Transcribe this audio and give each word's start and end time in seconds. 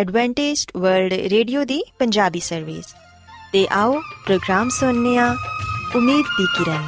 Adventist 0.00 0.70
world 0.76 1.12
radio 1.12 1.64
ਦੀ 1.64 1.84
Punjabi 1.98 2.40
service 2.40 2.84
ਤੇ 3.52 3.66
ਆਓ 3.72 4.00
ਪ੍ਰੋਗਰਾਮ 4.26 4.68
ਸੁਣਨੇ 4.68 5.18
ਆ, 5.18 5.36
ਉਮੀਦ 5.96 6.26
ਦੀ 6.38 6.46
ਕਿਰਨ। 6.58 6.86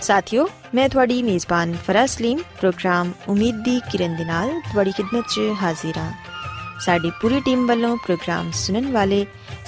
ਸਾਥਿਓ, 0.00 0.48
ਮੈਂ 0.74 0.88
ਤੁਹਾਡੀ 0.88 1.22
ਮੇਜ਼ਬਾਨ 1.22 1.76
ਫਰਾਜ਼ 1.86 2.10
ਸਲੀਮ, 2.10 2.38
ਪ੍ਰੋਗਰਾਮ 2.60 3.12
ਉਮੀਦ 3.28 3.56
ਦੀ 3.56 3.80
ਕਿਰਨ 3.92 4.16
ਦੇ 4.16 4.24
ਨਾਲ 4.24 4.60
ਤੁਹਾਡੀ 4.72 4.90
ਖidmat 4.90 5.22
'ਚ 5.22 5.40
ਹਾਜ਼ਰ 5.62 5.98
ਹਾਂ 5.98 6.12
ਸਾਡੀ 6.80 7.10
ਪੂਰੀ 7.22 7.40
ਟੀਮ 7.40 7.66
ਵੱਲੋਂ 7.66 7.96
ਪ੍ਰੋਗਰਾਮ 7.96 8.50
ਸੁਣਨ 8.50 8.92
ਵਾਲੇ 8.92 9.26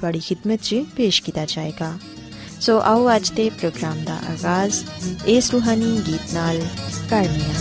ਤੁਹਾਡੀ 0.00 0.18
ਖidmat 0.18 0.58
'ਚ 0.62 0.84
ਪੇਸ਼ 0.96 1.22
ਕੀਤਾ 1.22 1.44
ਜਾਏਗਾ। 1.44 1.98
ਸੋ 2.60 2.80
ਆਓ 2.80 3.16
ਅੱਜ 3.16 3.30
ਦੇ 3.30 3.50
ਪ੍ਰੋਗਰਾਮ 3.50 4.04
ਦਾ 4.04 4.14
ਆਗਾਜ਼ 4.14 4.84
ਇਸ 5.26 5.50
ਰੂਹਾਨੀ 5.50 6.02
ਗੀਤ 6.06 6.34
ਨਾਲ 6.34 6.60
ਕਰਨੀਆ। 7.10 7.56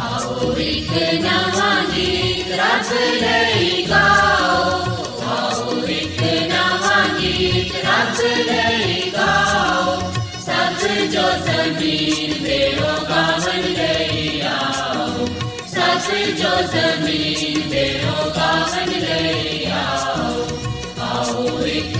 ਆਓ 0.00 0.52
ਇੱਕ 0.52 0.90
ਨਵਾਂ 1.14 1.84
ਗੀਤ 1.96 2.50
ਰੱਬ 2.52 2.92
ਲਈ 3.22 3.86
ਗਾਓ। 3.90 4.80
ਆਓ 5.26 5.86
ਇੱਕ 5.86 6.22
ਨਵਾਂ 6.22 7.20
ਗੀਤ 7.20 7.74
ਰੱਬ 7.84 8.20
ਲਈ 8.50 9.10
ਗਾਓ। 9.10 10.12
ਸਭ 10.46 10.86
ਜੋ 10.86 11.28
ਜ਼ਮੀਨ 11.46 12.44
ਦੇ 12.44 12.68
ਉਹ 12.68 12.82
ਗਾਵਨ 12.82 13.60
ਲਈ 13.60 13.64
ਆਓ 13.64 13.75
ਸਭ 16.06 16.14
ਜੋ 16.36 16.50
ਜ਼ਮੀਨ 16.72 17.68
ਦੇ 17.70 17.84
ਉਹ 18.04 18.30
ਗਾਵਨ 18.30 18.90
ਲਈ 18.90 19.64
ਆਓ 19.72 20.46
ਆਓ 21.00 21.66
ਇੱਕ 21.66 21.96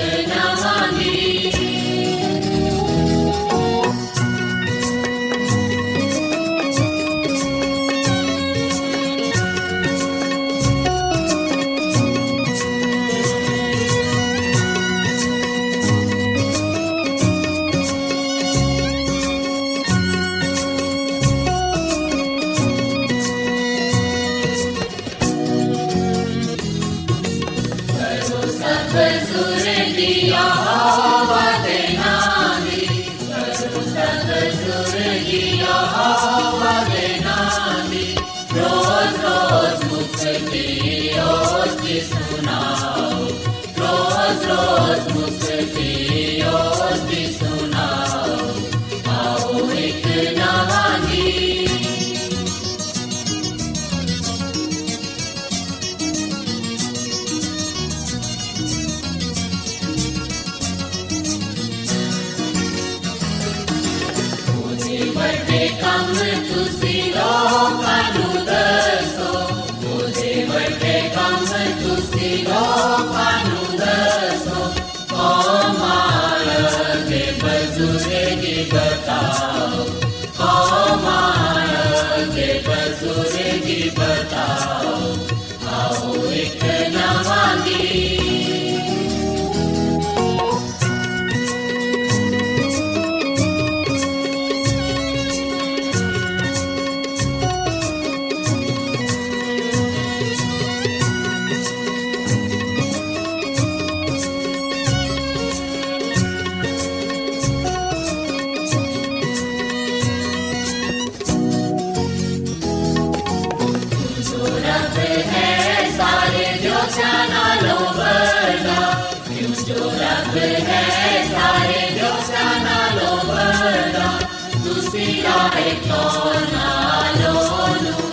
Lord. 127.66 128.06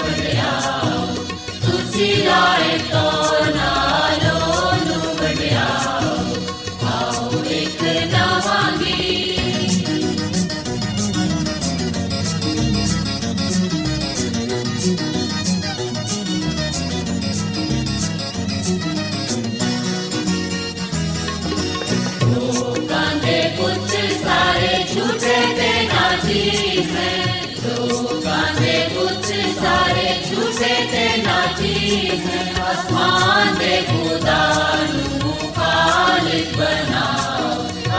ना 36.92 37.06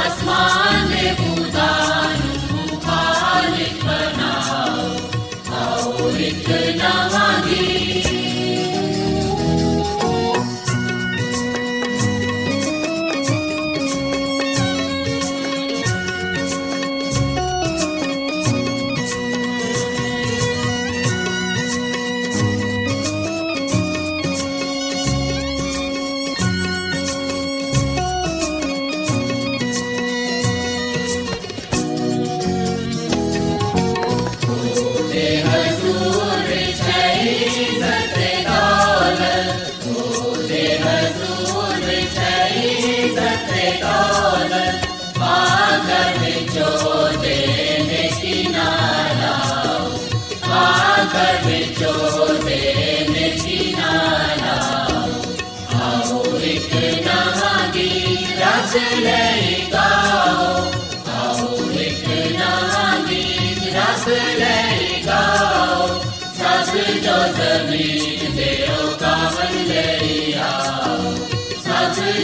अस्मान् 0.04 0.73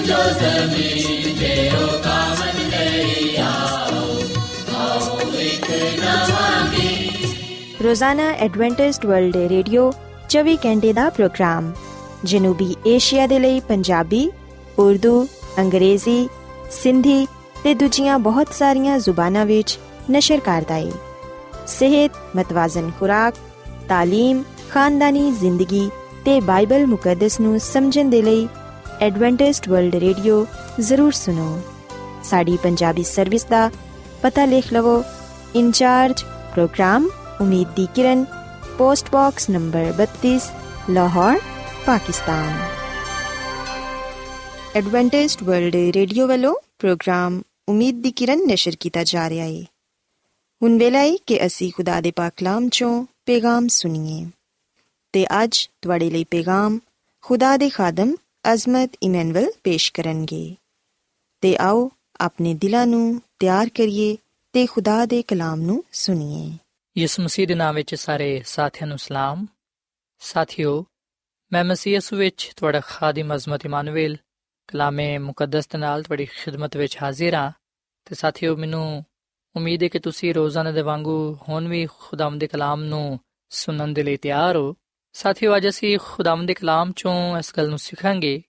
जो 0.10 0.22
जमीन 0.36 1.26
देओ 1.40 1.88
कावन 2.02 2.58
ले 2.70 3.36
आओ 3.40 4.00
आओ 4.80 5.20
एक 5.42 5.68
नवा 6.00 6.48
गीत 6.72 7.84
ਰੋਜ਼ਾਨਾ 7.84 8.30
ਐਡਵੈਂਟਿਸਟ 8.40 9.06
ਵਰਲਡ 9.06 9.36
ਰੇਡੀਓ 9.50 9.92
24 10.30 10.56
ਘੰਟੇ 10.66 10.94
ਦਾ 10.94 11.10
ਪ੍ਰੋਗਰਾਮ 11.10 11.72
ਜਨੂਬੀ 12.26 12.76
ਏਸ਼ੀਆ 12.88 13.28
ਦੇ 13.28 13.40
ਲਈ 13.40 13.60
ਪੰਜਾਬੀ 13.60 14.30
ਉਰਦੂ 14.80 15.28
ਅੰਗਰੇਜ਼ੀ 15.60 16.18
ਸਿੰਧੀ 16.72 17.26
ਤੇ 17.64 17.74
ਦੂਜੀਆਂ 17.74 18.18
ਬਹੁਤ 18.20 18.54
ਸਾਰੀਆਂ 18.54 18.98
ਜ਼ੁਬਾਨਾਂ 19.00 19.46
ਵਿੱਚ 19.46 19.78
ਨਸ਼ਰ 20.12 20.40
ਕਰਦਾ 20.40 20.76
ਹੈ 20.76 20.92
ਸਿਹਤ 21.68 22.12
ਮਤਵਾਜ਼ਨ 22.36 22.92
ਖੁਰਾਕ 23.00 23.36
تعلیم 23.92 24.44
ਖਾਨਦਾਨੀ 24.70 25.32
ਜ਼ਿੰਦਗੀ 25.32 25.90
ਤੇ 26.26 26.40
ਬਾਈਬਲ 26.42 26.86
ਮੁਕੱਦਸ 26.88 27.40
ਨੂੰ 27.40 27.60
ਸਮਝਣ 27.60 28.10
ਦੇ 28.10 28.22
ਲਈ 28.22 28.48
ਐਡਵੈਂਟਿਸਟ 29.01 29.69
ਵਰਲਡ 29.69 29.95
ਰੇਡੀਓ 29.95 30.47
ਜ਼ਰੂਰ 30.81 31.13
ਸੁਣੋ। 31.13 31.63
ਸਾਡੀ 32.25 32.59
ਪੰਜਾਬੀ 32.63 33.03
ਸਰਵਿਸ 33.03 33.45
ਦਾ 33.45 33.71
ਪਤਾ 34.23 34.45
ਲਿਖ 34.45 34.73
ਲਵੋ। 34.73 35.05
ਇੰਚਾਰਜ 35.55 36.23
ਪ੍ਰੋਗਰਾਮ 36.23 37.09
ਉਮੀਦ 37.41 37.69
ਦੀ 37.69 37.89
ਕਿਰਨ, 37.95 38.25
post 38.79 39.11
box 39.11 39.51
number 39.51 39.93
32 39.93 40.53
Lahore, 40.91 41.39
Pakistan. 41.87 42.61
Adventist 44.77 45.43
World 45.43 45.77
Radio 45.77 46.27
ਵੱਲੋਂ 46.27 46.55
ਪ੍ਰੋਗਰਾਮ 46.79 47.43
ਉਮੀਦ 47.69 48.03
ਦੀ 48.03 48.13
ਕਿਰਨ 48.13 48.47
ਨਿਸ਼ਰ 48.47 48.73
ਕੀਤਾ 48.81 49.05
ਜਾ 49.05 49.31
ਰਿਹਾ 49.31 49.47
ਹੈ 49.47 49.65
ਹੁਣ 50.63 50.79
ਵੇਲਾ 50.79 50.99
ਹੈ 50.99 51.17
ਕਿ 51.27 51.47
ਅਸੀਂ 51.47 51.73
ਖੁਦਾ 51.73 52.01
ਦੇ 52.01 52.13
ਪਾਕ 52.17 52.33
ਕਲਾਮ 52.37 52.69
ਚੋਂ 52.69 53.05
ਪੈਗਾਮ 53.27 53.69
ਸੁਣੀਏ। 53.69 54.27
ਤੇ 55.13 55.27
ਅੱਜ 55.45 55.71
ਤੁਹਾਡੇ 55.83 56.11
ਲਈ 56.11 56.25
ਪੈਗਾਮ 56.25 56.79
ਖੁਦਾ 57.23 57.57
ਦੇ 57.57 57.69
ਖਾਦਮ 57.69 58.15
ਅਜ਼ਮਤ 58.53 58.91
ਇਮਨੁਅਲ 59.03 59.53
ਪੇਸ਼ 59.65 59.93
ਕਰਨਗੇ। 59.93 60.57
ਤੇ 61.41 61.57
ਆਓ 61.57 61.91
ਆਪਣੇ 62.21 62.55
ਦਿਲਾਂ 62.55 62.87
ਨੂੰ 62.87 63.23
ਤਿਆਰ 63.39 63.69
ਕਰੀਏ 63.69 64.17
ਤੇ 64.53 64.67
ਖੁਦਾ 64.67 65.07
ਦੇ 65.07 65.23
ਕਲਾਮ 65.23 65.61
ਨੂੰ 65.61 65.85
ਸੁਣੀਏ। 65.93 66.59
ਯਿਸੂ 67.01 67.23
ਮਸੀਹ 67.23 67.49
ਦੇ 67.49 67.55
ਨਾਮ 67.55 67.75
ਵਿੱਚ 67.75 67.95
ਸਾਰੇ 67.95 68.43
ਸਾਥੀਆਂ 68.47 68.87
ਨੂੰ 68.87 68.99
ਸਲਾਮ। 68.99 69.47
ਸਾਥਿਓ, 70.19 70.87
ਮੈਂ 71.53 71.65
ਮਸੀਹ 71.65 71.95
ਯਿਸੂ 71.95 72.17
ਵਿੱਚ 72.17 72.53
ਤੁਹਾਡਾ 72.57 72.81
ਖਾਦਮ 72.81 73.35
ਅਜ਼ਮਤ 73.35 73.65
ਇਮਾਨੁਅਲ 73.65 74.17
ਕਲਾਮੇ 74.67 75.19
ਮੁਕੱਦਸ 75.19 75.69
ਦੇ 75.69 75.79
ਨਾਲ 75.79 76.03
ਤੁਹਾਡੀ 76.03 76.25
ਖਿਦਮਤ 76.25 76.77
ਵਿੱਚ 76.77 76.99
ਹਾਜ਼ਰ 77.03 77.35
ਹਾਂ। 77.35 77.53
ਤੇ 78.05 78.15
ਸਾਥਿਓ, 78.15 78.57
ਮੈਨੂੰ 78.57 79.05
ਉਮੀਦ 79.57 79.83
ਹੈ 79.83 79.89
ਕਿ 79.89 79.99
ਤੁਸੀਂ 79.99 80.35
ਰੋਜ਼ਾਨਾ 80.35 80.73
ਦੇ 80.73 80.83
ਵਾਂਗੂ 80.83 81.39
ਹੁਣ 81.49 81.69
ਵੀ 81.69 81.87
ਖੁਦਾਮ 81.87 82.39
ਦੇ 82.39 82.47
ਕਲਾਮ 82.47 82.83
ਨੂੰ 82.83 83.21
ਸੁਣਨ 83.49 83.95
ਦੇ 83.95 84.03
ਲਈ 84.03 84.17
ਤਿਆਰ 84.17 84.57
ਹੋ। 84.57 84.77
ਸਾਥਿਓ, 85.13 85.57
ਅੱਜ 85.57 85.69
ਅਸੀਂ 85.69 85.99
ਖੁਦਾਮ 86.03 86.47
ਦੇ 86.47 86.55
ਕਲਾਮ 86.55 86.93
ਚੋਂ 86.93 87.39
ਇਸ 87.39 87.53
ਗੱਲ 87.57 87.69
ਨੂੰ 87.69 87.79
ਸਿੱਖਾਂਗੇ 87.79 88.43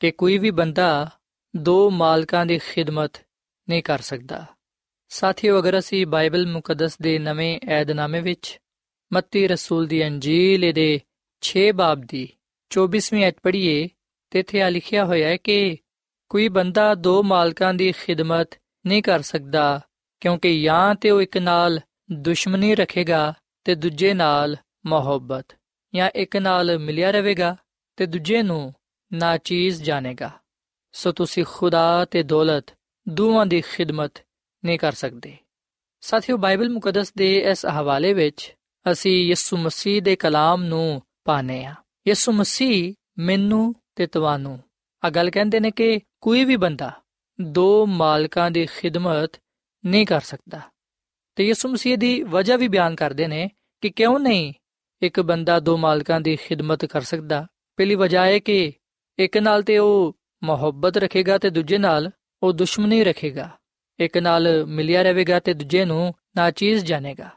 ਕਿ 0.00 0.10
ਕੋਈ 0.10 0.38
ਵੀ 0.38 0.50
ਬੰਦਾ 0.50 1.10
ਦੋ 1.56 1.90
ਮਾਲਕਾਂ 1.90 2.46
ਦੀ 2.46 2.58
ਖਿਦਮਤ 2.58 3.12
ਨਹੀਂ 3.68 3.82
ਕਰ 3.82 3.98
ਸਕਦਾ। 3.98 4.46
ਸਾਥੀਓ, 5.08 5.58
ਅਗਰ 5.58 5.78
ਅਸੀਂ 5.78 6.06
ਬਾਈਬਲ 6.06 6.46
ਮੁਕੱਦਸ 6.46 6.98
ਦੇ 6.98 7.18
ਨਵੇਂ 7.18 7.60
ਏਧਨਾਮੇ 7.70 8.20
ਵਿੱਚ 8.20 8.60
ਮੱਤੀ 9.12 9.48
ਰਸੂਲ 9.48 9.86
ਦੀ 9.86 10.06
ਅੰਜੀਲ 10.06 10.72
ਦੇ 10.72 11.00
6 11.42 11.72
ਬਾਬ 11.74 12.00
ਦੀ 12.00 12.28
24ਵੀਂ 12.70 13.28
ਅਧ 13.28 13.34
ਪੜ੍ਹੀਏ, 13.42 13.88
ਤੇ 14.30 14.40
ਇੱਥੇ 14.40 14.62
ਆ 14.62 14.68
ਲਿਖਿਆ 14.68 15.04
ਹੋਇਆ 15.04 15.28
ਹੈ 15.28 15.36
ਕਿ 15.36 15.76
ਕੋਈ 16.28 16.48
ਬੰਦਾ 16.48 16.94
ਦੋ 16.94 17.22
ਮਾਲਕਾਂ 17.22 17.74
ਦੀ 17.74 17.92
ਖਿਦਮਤ 17.92 18.48
ਨਹੀਂ 18.86 19.02
ਕਰ 19.02 19.22
ਸਕਦਾ, 19.22 19.80
ਕਿਉਂਕਿ 20.20 20.62
ਜਾਂ 20.62 20.94
ਤੇ 20.94 21.10
ਉਹ 21.10 21.22
ਇੱਕ 21.22 21.38
ਨਾਲ 21.38 21.80
ਦੁਸ਼ਮਣੀ 22.12 22.74
ਰੱਖੇਗਾ 22.74 23.34
ਤੇ 23.64 23.74
ਦੂਜੇ 23.74 24.14
ਨਾਲ 24.14 24.56
ਮੁਹੱਬਤ। 24.86 25.46
ਜਾਂ 25.94 26.10
ਇੱਕ 26.10 26.36
ਨਾਲ 26.36 26.78
ਮਿਲਿਆ 26.78 27.10
ਰਹੇਗਾ 27.10 27.56
ਤੇ 27.96 28.06
ਦੂਜੇ 28.06 28.42
ਨੂੰ 28.42 28.74
ਨਾਚੀਜ਼ 29.12 29.82
ਜਾਣੇਗਾ। 29.82 30.30
ਸੋ 30.92 31.12
ਤੁਸੀਂ 31.12 31.44
ਖੁਦਾ 31.48 32.04
ਤੇ 32.04 32.22
ਦੌਲਤ 32.22 32.64
ਦੋਵਾਂ 33.08 33.46
ਦੀ 33.46 33.60
ਖਿਦਮਤ 33.60 34.12
ਨਹੀਂ 34.64 34.78
ਕਰ 34.78 34.92
ਸਕਦੇ। 34.92 35.36
ਸਾਥੀਓ, 36.00 36.36
ਬਾਈਬਲ 36.36 36.68
ਮੁਕੱਦਸ 36.68 37.14
ਦੇ 37.14 37.38
ਇਸ 37.38 37.66
ਹਵਾਲੇ 37.66 38.12
ਵਿੱਚ 38.12 38.56
ਅਸੀਂ 38.92 39.26
ਯਿਸੂ 39.26 39.56
ਮਸੀਹ 39.56 40.02
ਦੇ 40.02 40.16
ਕਲਾਮ 40.16 40.64
ਨੂੰ 40.64 41.02
ਪਾਣੇ 41.24 41.64
ਆ 41.64 41.74
ਯਿਸੂ 42.08 42.32
ਮਸੀਹ 42.32 42.94
ਮੈਨੂੰ 43.18 43.74
ਤੇ 43.96 44.06
ਤੁਹਾਨੂੰ। 44.06 44.62
ਆ 45.04 45.10
ਗੱਲ 45.10 45.30
ਕਹਿੰਦੇ 45.30 45.60
ਨੇ 45.60 45.70
ਕਿ 45.70 46.00
ਕੋਈ 46.20 46.44
ਵੀ 46.44 46.56
ਬੰਦਾ 46.56 46.92
ਦੋ 47.40 47.86
ਮਾਲਕਾਂ 47.86 48.50
ਦੀ 48.50 48.66
ਖਿਦਮਤ 48.66 49.30
ਨਹੀਂ 49.86 50.06
ਕਰ 50.06 50.20
ਸਕਦਾ। 50.20 50.60
ਤੇ 51.34 51.46
ਯਿਸੂ 51.46 51.68
ਮਸੀਹ 51.68 51.98
ਦੀ 51.98 52.22
ਵਜ੍ਹਾ 52.22 52.56
ਵੀ 52.56 52.68
ਬਿਆਨ 52.68 52.94
ਕਰਦੇ 52.94 53.26
ਨੇ 53.26 53.50
ਕਿ 53.80 53.90
ਕਿਉਂ 53.90 54.20
ਨਹੀਂ 54.20 54.52
ਇੱਕ 55.02 55.20
ਬੰਦਾ 55.20 55.60
ਦੋ 55.60 55.76
ਮਾਲਕਾਂ 55.76 56.20
ਦੀ 56.20 56.36
ਖਿਦਮਤ 56.36 56.84
ਕਰ 56.84 57.00
ਸਕਦਾ। 57.00 57.46
ਪਹਿਲੀ 57.76 57.94
ਵਜ੍ਹਾ 57.94 58.24
ਹੈ 58.24 58.38
ਕਿ 58.38 58.72
ਇੱਕ 59.18 59.36
ਨਾਲ 59.36 59.62
ਤੇ 59.62 59.78
ਉਹ 59.78 60.16
ਮੁਹੱਬਤ 60.44 60.96
ਰੱਖੇਗਾ 60.96 61.38
ਤੇ 61.38 61.50
ਦੂਜੇ 61.50 61.78
ਨਾਲ 61.78 62.10
ਉਹ 62.42 62.52
ਦੁਸ਼ਮਣੀ 62.52 63.04
ਰੱਖੇਗਾ। 63.04 63.50
ਇੱਕ 64.00 64.18
ਨਾਲ 64.18 64.66
ਮਿਲਿਆ 64.66 65.02
ਰਹੇਗਾ 65.02 65.40
ਤੇ 65.40 65.54
ਦੂਜੇ 65.54 65.84
ਨੂੰ 65.84 66.14
ਨਾਚੀਜ਼ 66.36 66.84
ਜਾਣੇਗਾ। 66.84 67.30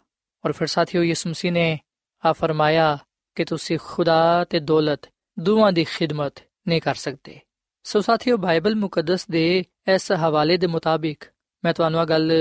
ਔਰ 0.46 0.52
ਫਿਰ 0.52 0.68
ਸਾਥੀਓ, 0.68 1.04
ਯਿਸੂ 1.04 1.30
ਮਸੀਹ 1.30 1.52
ਨੇ 1.52 1.80
ਆ 2.26 2.34
ਫਰਮਾਇਆ 2.34 2.98
ਕਿ 3.36 3.46
ਤੁਸੀਂ 3.46 3.80
ਖੁਦਾ 3.84 4.46
ਤੇ 4.50 4.60
ਦੌਲਤ 4.60 5.02
ਦੋਵਾਂ 5.40 5.72
ਦੀ 5.72 5.84
ਖਿਦਮਤ 5.84 6.34
ਨਹੀਂ 6.68 6.82
ਕਰ 6.82 6.96
ਸਕਦੇ। 6.96 7.40
ਸੋ 7.84 8.02
ਸਾਥੀਓ, 8.02 8.38
ਬਾਈਬਲ 8.38 8.76
ਮੁਕੱਦਸ 8.76 9.28
ਦੇ 9.28 9.64
ਇਸ 9.96 10.12
ਹਵਾਲੇ 10.12 10.58
ਦੇ 10.58 10.68
ਮੁਤਾਬਿਕ 10.68 11.24
ਮੈਂ 11.66 11.74
ਤੁਹਾਨੂੰ 11.74 12.02
ਇਹ 12.02 12.06
ਗੱਲ 12.06 12.32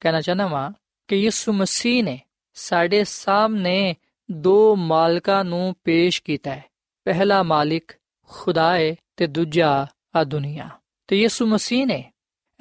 ਕਹਿਣਾ 0.00 0.20
ਚਾਹਨਾ 0.20 0.46
ਵਾਂ 0.46 0.72
ਕਿ 1.08 1.16
ਯਿਸੂ 1.16 1.52
ਮਸੀਹ 1.52 2.04
ਨੇ 2.04 2.20
ਸਾਡੇ 2.54 3.04
ਸਾਹਮਣੇ 3.04 3.96
ਦੋ 4.30 4.76
ਮਾਲਕਾਂ 4.76 5.44
ਨੂੰ 5.44 5.74
ਪੇਸ਼ 5.84 6.22
ਕੀਤਾ 6.22 6.54
ਹੈ। 6.54 6.64
ਪਹਿਲਾ 7.04 7.42
ਮਾਲਿਕ 7.42 7.92
ਖੁਦਾ 8.28 8.76
ਹੈ 8.76 8.94
ਤੇ 9.16 9.26
ਦੂਜਾ 9.26 9.86
ਆ 10.16 10.24
ਦੁਨੀਆ। 10.24 10.68
ਤੇ 11.06 11.20
ਯਿਸੂ 11.20 11.46
ਮਸੀਹ 11.46 11.86
ਨੇ 11.86 12.12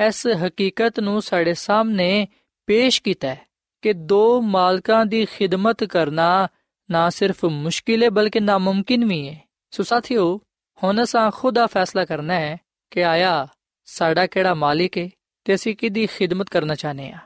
ਇਸ 0.07 0.27
ਹਕੀਕਤ 0.27 0.99
ਨੂੰ 0.99 1.21
ਸਾਡੇ 1.21 1.53
ਸਾਹਮਣੇ 1.53 2.27
ਪੇਸ਼ 2.65 3.01
ਕੀਤਾ 3.01 3.27
ਹੈ 3.27 3.41
ਕਿ 3.81 3.93
ਦੋ 3.93 4.41
ਮਾਲਕਾਂ 4.41 5.05
ਦੀ 5.05 5.25
ਖਿਦਮਤ 5.25 5.83
ਕਰਨਾ 5.83 6.47
ਨਾ 6.91 7.09
ਸਿਰਫ 7.09 7.45
ਮੁਸ਼ਕਿਲ 7.45 8.03
ਹੈ, 8.03 8.09
ਬਲਕਿ 8.09 8.39
ਨਾਮੁਮਕਿਨ 8.39 9.05
ਵੀ 9.05 9.29
ਹੈ। 9.29 9.43
ਸੋ 9.71 9.83
ਸਾਥੀਓ, 9.83 10.41
ਹੁਣ 10.83 11.03
ਅਸਾਂ 11.03 11.31
ਖੁਦਾ 11.31 11.67
ਫੈਸਲਾ 11.67 12.05
ਕਰਨਾ 12.05 12.33
ਹੈ 12.33 12.57
ਕਿ 12.91 13.05
ਆਇਆ 13.05 13.47
ਸਾਡਾ 13.85 14.27
ਕਿਹੜਾ 14.27 14.53
ਮਾਲਿਕ 14.53 14.97
ਹੈ 14.97 15.09
ਤੇ 15.43 15.55
ਅਸੀਂ 15.55 15.75
ਕਿਹਦੀ 15.75 16.07
ਖਿਦਮਤ 16.07 16.49
ਕਰਨਾ 16.49 16.75
ਚਾਹਨੇ 16.75 17.11
ਆ 17.11 17.17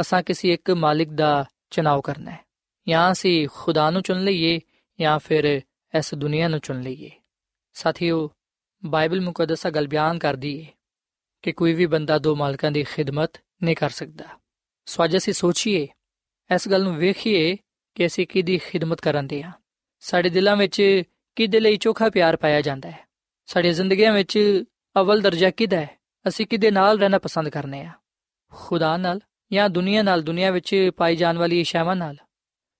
ਅਸਾਂ 0.00 0.22
ਕਿਸੇ 0.22 0.52
ਇੱਕ 0.52 0.70
ਮਾਲਿਕ 0.70 1.08
ਦਾ 1.08 1.44
ਚੁਣਾਵ 1.70 2.00
ਕਰਨਾ 2.00 2.30
ਹੈ। 2.30 2.47
ਜਾਂ 2.88 3.12
ਅਸੀਂ 3.12 3.48
ਖੁਦਾ 3.52 3.90
ਨੂੰ 3.90 4.02
ਚੁਣ 4.02 4.24
ਲਈਏ 4.24 4.60
ਜਾਂ 5.00 5.18
ਫਿਰ 5.18 5.62
ਇਸ 5.98 6.14
ਦੁਨੀਆ 6.14 6.48
ਨੂੰ 6.48 6.60
ਚੁਣ 6.60 6.80
ਲਈਏ। 6.80 7.10
ਸਾਥੀਓ, 7.72 8.30
ਬਾਈਬਲ 8.84 9.20
ਮੁਕੱਦਸਾ 9.20 9.70
ਗੱਲ 9.70 9.88
ਬਿਆਨ 9.88 10.18
ਕਰਦੀ 10.18 10.64
ਹੈ 10.64 10.70
ਕਿ 11.42 11.52
ਕੋਈ 11.52 11.72
ਵੀ 11.72 11.86
ਬੰਦਾ 11.86 12.18
ਦੋ 12.18 12.36
ਮਾਲਕਾਂ 12.36 12.72
ਦੀ 12.72 12.82
ਖਿਦਮਤ 12.82 13.30
ਨਹੀਂ 13.62 13.76
ਕਰ 13.76 13.90
ਸਕਦਾ। 13.90 14.24
ਸੋ 14.86 15.04
ਅੱਜ 15.04 15.16
ਅਸੀਂ 15.16 15.32
ਸੋਚੀਏ, 15.32 15.88
ਇਸ 16.54 16.68
ਗੱਲ 16.68 16.82
ਨੂੰ 16.82 16.96
ਵੇਖੀਏ 16.96 17.56
ਕਿ 17.94 18.06
ਅਸੀਂ 18.06 18.26
ਕਿਹਦੀ 18.26 18.58
ਖਿਦਮਤ 18.58 19.00
ਕਰਨ 19.00 19.26
ਦੇ 19.26 19.42
ਆ 19.42 19.52
ਸਾਡੇ 20.00 20.28
ਦਿਲਾਂ 20.28 20.56
ਵਿੱਚ 20.56 21.02
ਕਿਹਦੇ 21.36 21.60
ਲਈ 21.60 21.76
ਚੋਖਾ 21.76 22.10
ਪਿਆਰ 22.10 22.36
ਪਾਇਆ 22.36 22.60
ਜਾਂਦਾ 22.60 22.90
ਹੈ? 22.90 23.08
ਸਾਡੀ 23.46 23.72
ਜ਼ਿੰਦਗੀਆਂ 23.72 24.12
ਵਿੱਚ 24.12 24.64
ਅਵਲ 25.00 25.20
ਦਰਜਾ 25.20 25.50
ਕਿਹਦਾ 25.50 25.80
ਹੈ? 25.80 25.98
ਅਸੀਂ 26.28 26.46
ਕਿਹਦੇ 26.46 26.70
ਨਾਲ 26.70 26.98
ਰਹਿਣਾ 26.98 27.18
ਪਸੰਦ 27.18 27.48
ਕਰਨੇ 27.48 27.82
ਆ 27.82 27.92
ਖੁਦਾ 28.52 28.96
ਨਾਲ 28.96 29.20
ਜਾਂ 29.52 29.70
ਦੁਨੀਆ 29.70 30.02
ਨਾਲ, 30.02 30.22
ਦੁਨੀਆ 30.22 30.50
ਵਿੱਚ 30.50 30.90
ਪਾਈ 30.96 31.16
ਜਾਣ 31.16 31.38
ਵਾਲੀ 31.38 31.60
ਇਸ਼ਾਵਾਂ 31.60 31.96
ਨਾਲ? 31.96 32.16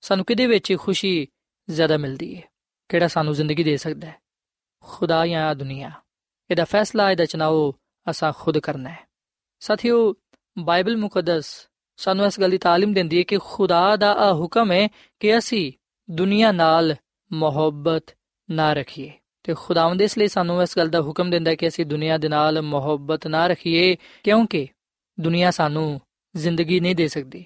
ਸਾਨੂੰ 0.02 0.24
ਕਿਹਦੇ 0.24 0.46
ਵਿੱਚ 0.46 0.72
ਖੁਸ਼ੀ 0.76 1.26
ਜ਼ਿਆਦਾ 1.68 1.96
ਮਿਲਦੀ 1.96 2.36
ਹੈ 2.36 2.42
ਕਿਹੜਾ 2.90 3.08
ਸਾਨੂੰ 3.08 3.34
ਜ਼ਿੰਦਗੀ 3.34 3.64
ਦੇ 3.64 3.76
ਸਕਦਾ 3.76 4.08
ਹੈ 4.08 4.18
ਖੁਦਾ 4.84 5.26
ਜਾਂ 5.26 5.54
ਦੁਨੀਆ 5.54 5.90
ਇਹਦਾ 6.50 6.64
ਫੈਸਲਾ 6.64 7.10
ਇਹਦਾ 7.10 7.24
ਚਨਾਓ 7.24 7.72
ਅਸਾਂ 8.10 8.32
ਖੁਦ 8.32 8.58
ਕਰਨਾ 8.58 8.90
ਹੈ 8.90 9.06
ਸਾਥੀਓ 9.60 10.14
ਬਾਈਬਲ 10.56 10.96
ਮੁਕੱਦਸ 10.96 11.68
ਸਾਨੂੰ 11.98 12.26
ਇਸ 12.26 12.40
ਗੱਲ 12.40 12.50
ਦੀ 12.50 12.56
تعلیم 12.56 12.94
ਦਿੰਦੀ 12.94 13.18
ਹੈ 13.18 13.22
ਕਿ 13.22 13.38
ਖੁਦਾ 13.42 13.96
ਦਾ 13.96 14.12
ਆ 14.12 14.32
ਹੁਕਮ 14.32 14.72
ਹੈ 14.72 14.88
ਕਿ 15.20 15.38
ਅਸੀਂ 15.38 15.72
ਦੁਨੀਆ 16.08 16.52
ਨਾਲ 16.52 16.94
ਮੁਹੱਬਤ 17.30 18.14
ਨਾ 18.50 18.72
ਰੱਖੀਏ 18.72 19.10
ਤੇ 19.44 19.54
ਖੁਦਾਵੰਦ 19.54 20.02
ਇਸ 20.02 20.18
ਲਈ 20.18 20.28
ਸਾਨੂੰ 20.28 20.62
ਇਸ 20.62 20.76
ਗੱਲ 20.78 20.88
ਦਾ 20.88 21.00
ਹੁਕਮ 21.00 21.30
ਦਿੰਦਾ 21.30 21.50
ਹੈ 21.50 21.56
ਕਿ 21.56 21.68
ਅਸੀਂ 21.68 21.86
ਦੁਨੀਆ 21.86 22.18
ਦੇ 22.18 22.28
ਨਾਲ 22.28 22.62
ਮੁਹੱਬਤ 22.62 23.26
ਨਾ 23.26 23.46
ਰੱਖੀਏ 23.46 23.96
ਕਿਉਂਕਿ 24.22 24.66
ਦੁਨੀਆ 25.20 25.50
ਸਾਨੂੰ 25.50 26.00
ਜ਼ਿੰਦਗੀ 26.34 26.80
ਨਹੀਂ 26.80 26.96
ਦੇ 26.96 27.08
ਸਕਦੀ 27.08 27.44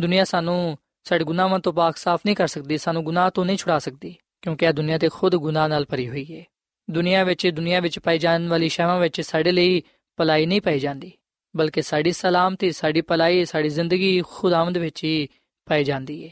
ਦੁਨੀਆ 0.00 0.24
ਸਾਨੂੰ 0.24 0.78
ਸਾਡੇ 1.09 1.23
ਗੁਨਾਹਾਂ 1.23 1.57
ਤੋਂ 1.59 1.71
ਪਾਕ 1.73 1.97
ਸਾਫ਼ 1.97 2.21
ਨਹੀਂ 2.25 2.35
ਕਰ 2.35 2.47
ਸਕਦੀ, 2.47 2.77
ਸਾਨੂੰ 2.77 3.03
ਗੁਨਾਹ 3.03 3.29
ਤੋਂ 3.31 3.45
ਨਹੀਂ 3.45 3.57
ਛੁਡਾ 3.57 3.77
ਸਕਦੀ, 3.79 4.15
ਕਿਉਂਕਿ 4.41 4.65
ਇਹ 4.65 4.73
ਦੁਨੀਆ 4.73 4.97
ਤੇ 4.97 5.09
ਖੁਦ 5.09 5.35
ਗੁਨਾਹ 5.35 5.67
ਨਾਲ 5.69 5.85
ਭਰੀ 5.85 6.07
ਹੋਈ 6.09 6.25
ਹੈ 6.31 6.43
ਦੁਨੀਆ 6.87 7.23
ਵਿੱਚ 7.23 7.47
ਦੁਨੀਆ 7.49 7.79
ਵਿੱਚ 7.79 7.97
ਪਾਈ 7.99 8.17
ਜਾਣ 8.17 8.47
ਵਾਲੀ 8.47 8.67
ਸ਼ੈਵਾਂ 8.69 8.99
ਵਿੱਚ 8.99 9.21
ਸਾਡੇ 9.21 9.51
ਲਈ 9.51 9.81
ਭਲਾਈ 10.19 10.45
ਨਹੀਂ 10.45 10.61
ਪਾਈ 10.61 10.79
ਜਾਂਦੀ, 10.79 11.11
ਬਲਕਿ 11.53 11.81
ਸਾਡੀ 11.81 12.11
ਸਲਾਮਤੀ 12.11 12.71
ਸਾਡੀ 12.71 13.01
ਭਲਾਈ, 13.01 13.45
ਸਾਡੀ 13.45 13.69
ਜ਼ਿੰਦਗੀ 13.69 14.21
ਖੁਦਾਵੰਦ 14.31 14.77
ਵਿੱਚ 14.77 15.03
ਹੀ 15.03 15.27
ਪਾਈ 15.67 15.83
ਜਾਂਦੀ 15.83 16.23
ਹੈ 16.23 16.29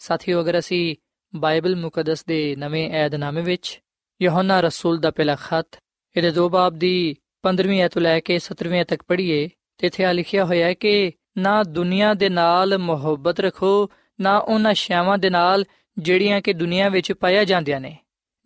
ਸਾਥੀਓ, 0.00 0.40
ਅਗਰ 0.40 0.58
ਅਸੀਂ 0.58 0.96
ਬਾਈਬਲ 1.32 1.76
ਮੁਕੱਦਸ 1.76 2.24
ਦੇ 2.24 2.56
ਨਵੇਂ 2.58 2.88
ਏਧਨਾਮੇ 2.94 3.42
ਵਿੱਚ 3.42 3.78
ਯਹੋਨਾ 4.20 4.60
ਰਸੂਲ 4.60 4.98
ਦਾ 5.00 5.10
ਪਹਿਲਾ 5.10 5.36
ਖੱਤ, 5.36 5.78
ਇਹਦੇ 6.14 6.30
ਦੋ 6.30 6.48
ਬਾਬ 6.48 6.78
ਦੀ 6.78 7.16
15ਵੀਂ 7.42 7.80
ਐਤ 7.82 7.98
ਲੈ 7.98 8.18
ਕੇ 8.20 8.38
17ਵੀਂ 8.40 8.84
ਤੱਕ 8.84 9.02
ਪੜ੍ਹੀਏ, 9.08 9.48
ਤੇ 9.78 9.86
ਇੱਥੇ 9.86 10.04
ਆ 10.04 10.12
ਲਿਖਿਆ 10.12 10.44
ਹੋਇਆ 10.44 10.66
ਹੈ 10.66 10.74
ਕਿ 10.74 11.12
ਨਾ 11.38 11.62
ਦੁਨੀਆ 11.64 12.12
ਦੇ 12.14 12.28
ਨਾਲ 12.28 12.78
ਮੁਹੱਬਤ 12.78 13.40
ਰੱਖੋ 13.40 13.90
ਨਾ 14.20 14.38
ਉਹਨਾਂ 14.38 14.74
ਸ਼ੈਵਾਂ 14.74 15.18
ਦੇ 15.18 15.30
ਨਾਲ 15.30 15.64
ਜਿਹੜੀਆਂ 15.98 16.40
ਕਿ 16.40 16.52
ਦੁਨੀਆ 16.52 16.88
ਵਿੱਚ 16.88 17.12
ਪਾਇਆ 17.12 17.44
ਜਾਂਦੀਆਂ 17.44 17.80
ਨੇ। 17.80 17.96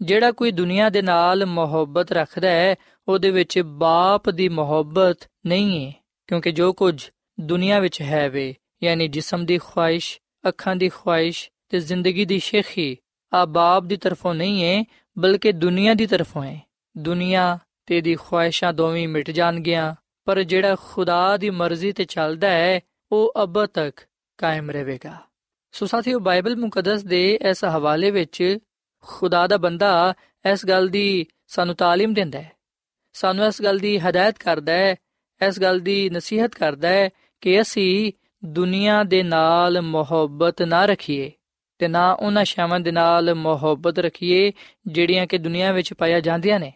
ਜਿਹੜਾ 0.03 0.33
ਕੋਈ 0.33 0.51
ਦੁਨੀਆ 0.51 0.89
ਦੇ 0.89 1.03
ਨਾਲ 1.03 1.47
ਮੁਹੱਬਤ 1.47 2.13
ਰੱਖਦਾ 2.13 2.49
ਹੈ, 2.49 2.75
ਉਹਦੇ 3.09 3.31
ਵਿੱਚ 3.31 3.59
ਬਾਪ 3.59 4.31
ਦੀ 4.31 4.49
ਮੁਹੱਬਤ 4.49 5.19
ਨਹੀਂ 5.47 5.87
ਹੈ 5.87 5.93
ਕਿਉਂਕਿ 6.27 6.53
ਜੋ 6.53 6.73
ਕੁਝ 6.73 7.11
ਦੁਨੀਆ 7.41 7.79
ਵਿੱਚ 7.79 8.03
ਹੈ 8.03 8.29
ਵੇ, 8.29 8.55
ਯਾਨੀ 8.83 9.09
ਜਿਸਮ 9.09 9.47
ਦੀ 9.47 9.59
ਖੁਆਇਸ਼, 9.59 10.21
ਅੱਖਾਂ 10.49 10.77
ਦੀ 10.77 10.89
ਖੁਆਇਸ਼ 10.89 11.51
ਤੇ 11.69 11.81
ਜ਼ਿੰਦਗੀ 11.81 12.25
ਦੀ 12.25 12.39
ਸ਼ੇਖੀ, 12.39 12.97
ਆ 13.35 13.45
ਬਾਪ 13.45 13.83
ਦੀ 13.83 13.97
ਤਰਫੋਂ 13.97 14.35
ਨਹੀਂ 14.35 14.65
ਹੈ 14.65 14.85
ਬਲਕਿ 15.19 15.53
ਦੁਨੀਆ 15.53 15.95
ਦੀ 15.95 16.07
ਤਰਫੋਂ 16.07 16.45
ਹੈ 16.45 16.61
ਦੁਨੀਆ 16.99 17.59
ਤੇ 17.87 18.01
ਦੀ 18.01 18.15
ਖੁਆਇਸ਼ਾਂ 18.15 18.73
ਦੋਵੇਂ 18.73 19.09
ਮਿਟ 19.09 19.31
ਜਾਣਗੀਆਂ, 19.31 19.95
ਪਰ 20.25 20.43
ਜਿਹੜਾ 20.43 20.77
ਖੁਦਾ 20.83 21.37
ਦੀ 21.37 21.51
ਮਰਜ਼ੀ 21.51 21.93
ਤੇ 21.93 22.05
ਚੱਲਦਾ 22.05 22.51
ਹੈ, 22.51 22.81
ਉਹ 23.13 23.33
ਅਬ 23.43 23.67
ਤੱਕ 23.67 24.01
ਕਾਇਮ 24.39 24.71
ਰਹੇਗਾ। 24.71 25.34
ਸੋ 25.74 25.86
ਸਾਥੀਓ 25.86 26.20
ਬਾਈਬਲ 26.20 26.56
ਮੁਕੱਦਸ 26.56 27.04
ਦੇ 27.04 27.40
ਇਸ 27.50 27.66
ਹਵਾਲੇ 27.66 28.12
ਵਿੱਚ 28.12 28.58
ਖੁਦਾ 29.02 29.48
ਦਾ 29.48 29.58
ਬੰਦਾ 29.58 30.14
ਇਸ 30.46 30.66
ਗੱਲ 30.66 30.88
ਦੀ 30.88 31.26
ਸਾਨੂੰ 31.48 31.76
تعلیم 31.76 32.14
ਦਿੰਦਾ 32.14 32.42
ਹੈ 32.42 32.52
ਸਾਨੂੰ 33.14 33.46
ਇਸ 33.46 33.62
ਗੱਲ 33.62 33.80
ਦੀ 33.80 33.98
ਹਦਾਇਤ 34.00 34.38
ਕਰਦਾ 34.38 34.74
ਹੈ 34.74 34.96
ਇਸ 35.42 35.60
ਗੱਲ 35.60 35.80
ਦੀ 35.80 36.10
ਨਸੀਹਤ 36.10 36.56
ਕਰਦਾ 36.56 36.90
ਹੈ 36.90 37.10
ਕਿ 37.42 37.62
ਅਸੀਂ 37.62 38.12
ਦੁਨੀਆ 38.46 39.04
ਦੇ 39.04 39.24
ਨਾਲ 39.24 39.82
ਮੁਹੱਬਤ 39.82 40.62
ਨਾ 40.62 40.86
ਰੱਖੀਏ 40.86 41.32
ਤੇ 41.80 41.88
ਨਾ 41.88 42.12
ਉਹਨਾਂ 42.14 42.46
ਸ਼ਾਮਾਂ 42.46 42.80
ਦੇ 42.80 42.92
ਨਾਲ 42.92 43.34
ਮੁਹੱਬਤ 43.34 44.00
ਰੱਖੀਏ 44.00 44.52
ਜਿਹੜੀਆਂ 44.88 45.28
ਕਿ 45.28 45.38
ਦੁਨੀਆ 45.38 45.72
ਵਿੱਚ 45.72 45.94
ਪਾਇਆ 45.94 46.20
ਜਾਂਦੀਆਂ 46.20 46.60
ਨੇ 46.60 46.74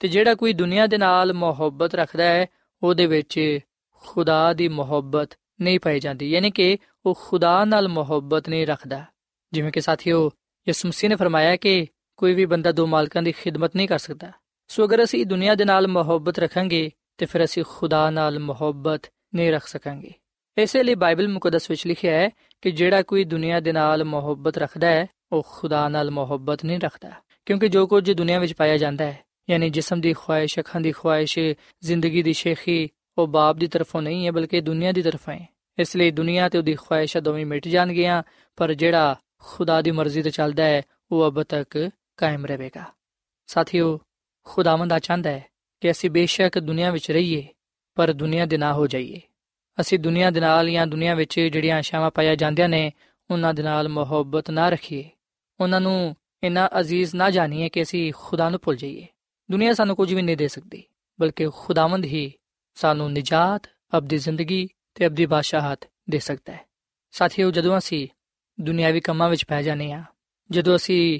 ਤੇ 0.00 0.08
ਜਿਹੜਾ 0.08 0.34
ਕੋਈ 0.34 0.52
ਦੁਨੀਆ 0.52 0.86
ਦੇ 0.86 0.98
ਨਾਲ 0.98 1.32
ਮੁਹੱਬਤ 1.32 1.94
ਰੱਖਦਾ 1.94 2.24
ਹੈ 2.24 2.46
ਉਹਦੇ 2.82 3.06
ਵਿੱਚ 3.06 3.58
ਖੁਦਾ 4.02 4.52
ਦੀ 4.52 4.68
ਮੁਹੱਬਤ 4.68 5.36
ਨਹੀਂ 5.60 5.80
ਪਾਈ 5.80 6.00
ਜਾਂਦੀ 6.00 6.30
ਯਾਨੀ 6.30 6.50
ਕਿ 6.50 6.78
ਉਹ 7.07 7.19
ਖੁਦਾ 7.27 7.65
ਨਾਲ 7.65 7.87
ਮੁਹੱਬਤ 7.87 8.49
ਨਹੀਂ 8.49 8.67
ਰੱਖਦਾ। 8.67 9.05
ਜਿਵੇਂ 9.53 9.71
ਕਿ 9.71 9.81
ਸਾਥੀਓ, 9.81 10.31
ਯਿਸੂ 10.67 10.87
ਮਸੀਹ 10.87 11.09
ਨੇ 11.09 11.15
ਫਰਮਾਇਆ 11.15 11.55
ਕਿ 11.55 11.87
ਕੋਈ 12.17 12.33
ਵੀ 12.33 12.45
ਬੰਦਾ 12.45 12.71
ਦੋ 12.71 12.87
ਮਾਲਕਾਂ 12.87 13.23
ਦੀ 13.23 13.31
ਖਿਦਮਤ 13.31 13.75
ਨਹੀਂ 13.75 13.87
ਕਰ 13.87 13.99
ਸਕਦਾ। 13.99 14.31
ਸੋ 14.67 14.85
ਅਗਰ 14.85 15.03
ਅਸੀਂ 15.03 15.25
ਦੁਨੀਆ 15.25 15.55
ਦੇ 15.55 15.65
ਨਾਲ 15.65 15.87
ਮੁਹੱਬਤ 15.87 16.39
ਰੱਖਾਂਗੇ, 16.39 16.91
ਤੇ 17.17 17.25
ਫਿਰ 17.25 17.43
ਅਸੀਂ 17.43 17.63
ਖੁਦਾ 17.67 18.09
ਨਾਲ 18.09 18.39
ਮੁਹੱਬਤ 18.39 19.01
ਨਹੀਂ 19.35 19.51
ਰੱਖ 19.51 19.67
ਸਕਾਂਗੇ। 19.67 20.13
ਇਸੇ 20.57 20.83
ਲਈ 20.83 20.95
ਬਾਈਬਲ 20.95 21.27
ਮੁਕੱਦਸ 21.27 21.69
ਵਿੱਚ 21.69 21.87
ਲਿਖਿਆ 21.87 22.15
ਹੈ 22.15 22.29
ਕਿ 22.61 22.71
ਜਿਹੜਾ 22.71 23.01
ਕੋਈ 23.01 23.23
ਦੁਨੀਆ 23.23 23.59
ਦੇ 23.59 23.71
ਨਾਲ 23.71 24.03
ਮੁਹੱਬਤ 24.03 24.57
ਰੱਖਦਾ 24.57 24.87
ਹੈ, 24.87 25.07
ਉਹ 25.31 25.47
ਖੁਦਾ 25.49 25.89
ਨਾਲ 25.89 26.11
ਮੁਹੱਬਤ 26.11 26.65
ਨਹੀਂ 26.65 26.79
ਰੱਖਦਾ। 26.79 27.11
ਕਿਉਂਕਿ 27.45 27.67
ਜੋ 27.67 27.87
ਕੁਝ 27.87 28.11
ਦੁਨੀਆ 28.11 28.39
ਵਿੱਚ 28.39 28.53
ਪਾਇਆ 28.53 28.77
ਜਾਂਦਾ 28.77 29.05
ਹੈ, 29.05 29.19
ਯਾਨੀ 29.49 29.69
ਜਿਸਮ 29.69 30.01
ਦੀ 30.01 30.13
ਖੁਆਇਸ਼, 30.13 30.59
ਅੱਖਾਂ 30.59 30.81
ਦੀ 30.81 30.91
ਖੁਆਇਸ਼, 30.91 31.39
ਜ਼ਿੰਦਗੀ 31.83 32.23
ਦੀ 32.23 32.33
ਸ਼ੇਖੀ, 32.33 32.89
ਉਹ 33.17 33.27
ਬਾਪ 33.27 33.55
ਦੀ 33.55 33.67
ਤਰਫੋਂ 33.67 34.01
ਨਹੀਂ 34.01 34.25
ਹੈ, 34.25 34.31
ਬਲਕਿ 34.31 34.61
ਦੁਨੀਆ 34.61 34.91
ਦੀ 34.91 35.01
ਤਰਫੋਂ 35.01 35.33
ਹੈ। 35.33 35.56
ਇਸ 35.79 35.95
ਲਈ 35.95 36.11
ਦੁਨੀਆ 36.11 36.49
ਤੇ 36.49 36.57
ਉਹਦੀ 36.57 36.73
ਖੁਆਇਸ਼ਾਂ 36.73 37.21
ਦੋਵੇਂ 37.21 37.45
ਮਿਟ 37.45 37.67
ਜਾਣਗੀਆਂ, 37.67 38.23
ਪਰ 38.55 38.73
ਜਿਹੜਾ 38.73 39.15
ਖੁਦਾ 39.39 39.81
ਦੀ 39.81 39.91
ਮਰਜ਼ੀ 39.91 40.21
ਤੇ 40.21 40.29
ਚੱਲਦਾ 40.29 40.63
ਹੈ, 40.63 40.81
ਉਹ 41.11 41.27
ਅਬ 41.27 41.43
ਤੱਕ 41.43 41.89
ਕਾਇਮ 42.17 42.45
ਰਹੇਗਾ। 42.45 42.83
ਸਾਥੀਓ, 43.47 43.99
ਖੁਦਾਵੰਦ 44.43 44.93
ਆ 44.93 44.99
ਚਾਹੁੰਦਾ 44.99 45.29
ਹੈ 45.29 45.45
ਕਿ 45.81 45.91
ਅਸੀਂ 45.91 46.09
ਬੇਸ਼ੱਕ 46.09 46.59
ਦੁਨੀਆ 46.59 46.91
ਵਿੱਚ 46.91 47.11
ਰਹੀਏ, 47.11 47.47
ਪਰ 47.95 48.13
ਦੁਨੀਆ 48.13 48.45
ਦੇ 48.45 48.57
ਨਾ 48.57 48.73
ਹੋ 48.73 48.87
ਜਾਈਏ। 48.87 49.21
ਅਸੀਂ 49.81 49.99
ਦੁਨੀਆ 49.99 50.29
ਦੇ 50.29 50.39
ਨਾਲ 50.39 50.69
ਜਾਂ 50.69 50.87
ਦੁਨੀਆ 50.87 51.15
ਵਿੱਚ 51.15 51.39
ਜਿਹੜੀਆਂ 51.39 51.77
ਆਸ਼ਾਵਾਂ 51.77 52.11
ਪਾਇਆ 52.11 52.35
ਜਾਂਦੀਆਂ 52.35 52.69
ਨੇ, 52.69 52.91
ਉਹਨਾਂ 53.31 53.53
ਦੇ 53.53 53.63
ਨਾਲ 53.63 53.89
ਮੁਹੱਬਤ 53.89 54.51
ਨਾ 54.51 54.69
ਰੱਖੀਏ। 54.69 55.09
ਉਹਨਾਂ 55.59 55.81
ਨੂੰ 55.81 56.15
ਇਨਾ 56.43 56.69
ਅਜ਼ੀਜ਼ 56.79 57.15
ਨਾ 57.15 57.29
ਜਾਣੀਏ 57.29 57.69
ਕਿ 57.69 57.81
ਅਸੀਂ 57.81 58.13
ਖੁਦਾ 58.15 58.49
ਨੂੰ 58.49 58.59
ਭੁੱਲ 58.63 58.75
ਜਾਈਏ। 58.75 59.07
ਦੁਨੀਆ 59.51 59.73
ਸਾਨੂੰ 59.73 59.95
ਕੁਝ 59.95 60.13
ਵੀ 60.13 60.21
ਨਹੀਂ 60.21 60.37
ਦੇ 60.37 60.47
ਸਕਦੀ, 60.47 60.83
ਬਲਕਿ 61.19 61.49
ਖੁਦਾਵੰਦ 61.55 62.05
ਹੀ 62.05 62.33
ਸਾਨੂੰ 62.75 63.13
ਨਿਜਾਤ 63.13 63.69
ਅਬਦੀ 63.97 64.17
ਜ਼ਿੰਦਗੀ 64.17 64.67
ਤੇ 64.97 65.07
ਅਬਦੀ 65.07 65.25
ਬਾਦਸ਼ਾਹਤ 65.25 65.79
ਦੇ 66.09 66.19
ਸਕਦਾ 66.19 66.53
ਹੈ। 66.53 66.65
ਸਾਥੀਓ, 67.11 67.51
ਜਦੋਂ 67.51 67.77
ਅਸੀਂ 67.77 68.07
ਦੁਨਿਆਵੀ 68.59 68.99
ਕੰਮਾਂ 68.99 69.29
ਵਿੱਚ 69.29 69.45
ਪੈ 69.45 69.61
ਜਾਂਦੇ 69.61 69.91
ਆ 69.91 70.03
ਜਦੋਂ 70.51 70.75
ਅਸੀਂ 70.75 71.19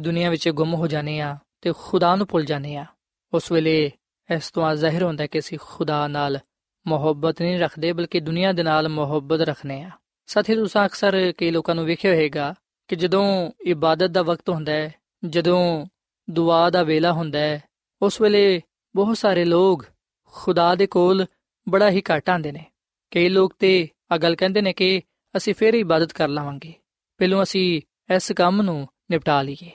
ਦੁਨੀਆ 0.00 0.30
ਵਿੱਚ 0.30 0.48
ਗੁੰਮ 0.48 0.74
ਹੋ 0.74 0.86
ਜਾਂਦੇ 0.86 1.20
ਆ 1.20 1.36
ਤੇ 1.60 1.72
ਖੁਦਾ 1.78 2.16
ਨੂੰ 2.16 2.26
ਭੁੱਲ 2.30 2.44
ਜਾਂਦੇ 2.44 2.76
ਆ 2.76 2.86
ਉਸ 3.34 3.52
ਵੇਲੇ 3.52 3.92
ਇਸ 4.34 4.50
ਤੋਂ 4.50 4.74
ਜ਼ਾਹਿਰ 4.74 5.02
ਹੁੰਦਾ 5.02 5.26
ਕਿ 5.26 5.38
ਅਸੀਂ 5.38 5.58
ਖੁਦਾ 5.62 6.08
ਨਾਲ 6.08 6.38
ਮੁਹੱਬਤ 6.86 7.42
ਨਹੀਂ 7.42 7.58
ਰੱਖਦੇ, 7.58 7.92
ਬਲਕਿ 7.92 8.20
ਦੁਨੀਆ 8.20 8.52
ਦੇ 8.52 8.62
ਨਾਲ 8.62 8.88
ਮੁਹੱਬਤ 8.88 9.40
ਰੱਖਨੇ 9.40 9.82
ਆ 9.82 9.90
ਸਾਥੀ 10.26 10.54
ਤੁਸੀਂ 10.54 10.86
ਅਕਸਰ 10.86 11.32
ਕਈ 11.32 11.50
ਲੋਕਾਂ 11.50 11.74
ਨੂੰ 11.74 11.84
ਵੇਖਿਆ 11.84 12.12
ਹੋਵੇਗਾ 12.12 12.54
ਕਿ 12.88 12.96
ਜਦੋਂ 12.96 13.50
ਇਬਾਦਤ 13.66 14.06
ਦਾ 14.06 14.22
ਵਕਤ 14.22 14.48
ਹੁੰਦਾ 14.48 14.72
ਹੈ, 14.72 14.94
ਜਦੋਂ 15.28 15.86
ਦੁਆ 16.30 16.70
ਦਾ 16.70 16.82
ਵੇਲਾ 16.82 17.12
ਹੁੰਦਾ 17.12 17.38
ਹੈ, 17.38 17.62
ਉਸ 18.02 18.20
ਵੇਲੇ 18.20 18.62
ਬਹੁਤ 18.96 19.18
ਸਾਰੇ 19.18 19.44
ਲੋਕ 19.44 19.86
ਖੁਦਾ 20.24 20.74
ਦੇ 20.74 20.86
ਕੋਲ 20.86 21.26
ਬੜਾ 21.68 21.90
ਹੀ 21.90 22.02
ਘੱਟ 22.14 22.30
ਆਂਦੇ 22.30 22.52
ਨੇ। 22.52 22.66
ਕਈ 23.10 23.28
ਲੋਕ 23.28 23.54
ਤੇ 23.58 23.88
ਆ 24.12 24.16
ਗੱਲ 24.16 24.36
ਕਹਿੰਦੇ 24.36 24.60
ਨੇ 24.60 24.72
ਕਿ 24.72 25.02
ਅਸੀਂ 25.36 25.54
ਫੇਰ 25.54 25.74
ਇਬਾਦਤ 25.74 26.12
ਕਰ 26.12 26.28
ਲਾਵਾਂਗੇ। 26.28 26.72
ਪਹਿਲੋਂ 27.18 27.42
ਅਸੀਂ 27.42 27.82
ਇਸ 28.14 28.32
ਕੰਮ 28.32 28.62
ਨੂੰ 28.62 28.88
ਨਿਪਟਾ 29.10 29.42
ਲਈਏ। 29.42 29.70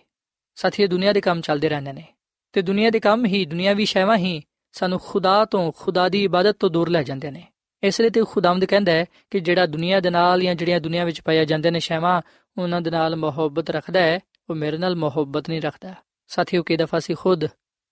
ਸਾਥੀ 0.55 0.87
ਦੁਨੀਆ 0.87 1.13
ਦੇ 1.13 1.21
ਕੰਮ 1.21 1.41
ਚੱਲਦੇ 1.41 1.69
ਰਹਿੰਦੇ 1.69 1.93
ਨੇ 1.93 2.07
ਤੇ 2.53 2.61
ਦੁਨੀਆ 2.61 2.89
ਦੇ 2.89 2.99
ਕੰਮ 2.99 3.25
ਹੀ, 3.25 3.45
ਦੁਨੀਆਵੀ 3.45 3.85
ਸ਼ੈਵਾਂ 3.85 4.17
ਹੀ 4.17 4.41
ਸਾਨੂੰ 4.71 4.99
ਖੁਦਾ 5.03 5.45
ਤੋਂ, 5.45 5.71
ਖੁਦਾ 5.75 6.09
ਦੀ 6.09 6.23
ਇਬਾਦਤ 6.23 6.57
ਤੋਂ 6.59 6.69
ਦੂਰ 6.69 6.89
ਲੈ 6.89 7.03
ਜਾਂਦੇ 7.03 7.31
ਨੇ। 7.31 7.47
ਇਸ 7.83 8.01
ਲਈ 8.01 8.09
ਤੇ 8.09 8.23
ਖੁਦਾਵੰਦ 8.23 8.65
ਕਹਿੰਦਾ 8.65 8.91
ਹੈ 8.91 9.05
ਕਿ 9.31 9.39
ਜਿਹੜਾ 9.39 9.65
ਦੁਨੀਆ 9.65 9.99
ਦੇ 9.99 10.09
ਨਾਲ 10.09 10.41
ਜਾਂ 10.41 10.55
ਜਿਹੜੀਆਂ 10.55 10.81
ਦੁਨੀਆ 10.81 11.05
ਵਿੱਚ 11.05 11.21
ਪਾਇਆ 11.21 11.45
ਜਾਂਦੇ 11.45 11.71
ਨੇ 11.71 11.79
ਸ਼ੈਵਾਂ, 11.79 12.21
ਉਹਨਾਂ 12.57 12.81
ਦੇ 12.81 12.91
ਨਾਲ 12.91 13.15
ਮੁਹੱਬਤ 13.15 13.69
ਰੱਖਦਾ 13.69 13.99
ਹੈ, 13.99 14.19
ਉਹ 14.49 14.55
ਮੇਰੇ 14.55 14.77
ਨਾਲ 14.77 14.95
ਮੁਹੱਬਤ 14.95 15.49
ਨਹੀਂ 15.49 15.61
ਰੱਖਦਾ। 15.61 15.95
ਸਾਥੀਓ 16.27 16.63
ਕਿ 16.63 16.77
ਦਫਾ 16.77 16.99
ਸੀ 16.99 17.13
ਖੁਦ 17.13 17.45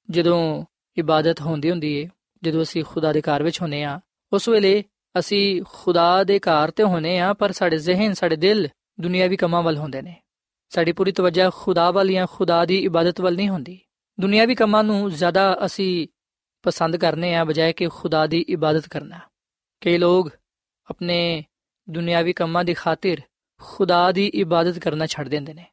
ਜਦੋਂ 0.09 0.65
ਇਬਾਦਤ 0.97 1.41
ਹੁੰਦੀ 1.41 1.71
ਹੁੰਦੀ 1.71 1.93
ਏ, 1.93 2.09
ਜਦੋਂ 2.43 2.63
ਅਸੀਂ 2.63 2.83
ਖੁਦਾ 2.83 3.13
ਦੇ 3.13 3.21
ਘਰ 3.21 3.43
ਵਿੱਚ 3.43 3.61
ਹੁੰਨੇ 3.61 3.83
ਆ 3.83 3.99
ਉਸ 4.33 4.49
ਵੇਲੇ 4.49 4.83
ਅਸੀਂ 5.19 5.61
ਖੁਦਾ 5.73 6.23
ਦੇ 6.23 6.39
ਘਰ 6.39 6.71
ਤੇ 6.71 6.83
ਹੁੰਨੇ 6.83 7.19
ਆ, 7.19 7.33
ਪਰ 7.33 7.51
ਸਾਡੇ 7.51 7.77
ਜ਼ਿਹਨ, 7.77 8.13
ਸਾਡੇ 8.13 8.35
ਦਿਲ 8.35 8.69
ਦੁਨੀਆਵੀ 8.99 9.35
ਕੰਮਾਂ 9.35 9.63
ਵੱਲ 9.63 9.77
ਹੁੰਦੇ 9.77 10.01
ਨੇ। 10.01 10.21
ਸਾਡੀ 10.69 10.91
ਪੂਰੀ 10.91 11.11
ਤਵੱਜਾ 11.11 11.49
ਖੁਦਾ 11.55 11.91
ਵੱਲ 11.91 12.11
ਜਾਂ 12.11 12.27
ਖੁਦਾ 12.31 12.65
ਦੀ 12.65 12.79
ਇਬਾਦਤ 12.79 13.21
ਵੱਲ 13.21 13.35
ਨਹੀਂ 13.35 13.49
ਹੁੰਦੀ। 13.49 13.79
ਦੁਨੀਆਵੀ 14.19 14.55
ਕੰਮਾਂ 14.55 14.83
ਨੂੰ 14.83 15.11
ਜ਼ਿਆਦਾ 15.11 15.57
ਅਸੀਂ 15.65 16.07
ਪਸੰਦ 16.63 16.97
ਕਰਨੇ 16.97 17.35
ਆ, 17.35 17.45
ਬਜਾਏ 17.45 17.73
ਕਿ 17.73 17.87
ਖੁਦਾ 17.87 18.27
ਦੀ 18.27 18.45
ਇਬਾਦਤ 18.49 18.87
ਕਰਨਾ। 18.87 19.19
ਕਈ 19.81 19.97
ਲੋਕ 19.97 20.29
ਆਪਣੇ 20.89 21.43
ਦੁਨੀਆਵੀ 21.89 22.33
ਕੰਮਾਂ 22.33 22.63
ਦੀ 22.63 22.73
ਖਾਤਰ 22.73 23.17
ਖੁਦਾ 23.61 24.11
ਦੀ 24.11 24.27
ਇਬਾਦਤ 24.27 24.79
ਕਰਨਾ 24.79 25.05
ਛੱਡ 25.05 25.27
ਦਿੰਦੇ 25.27 25.53
ਨੇ। 25.53 25.65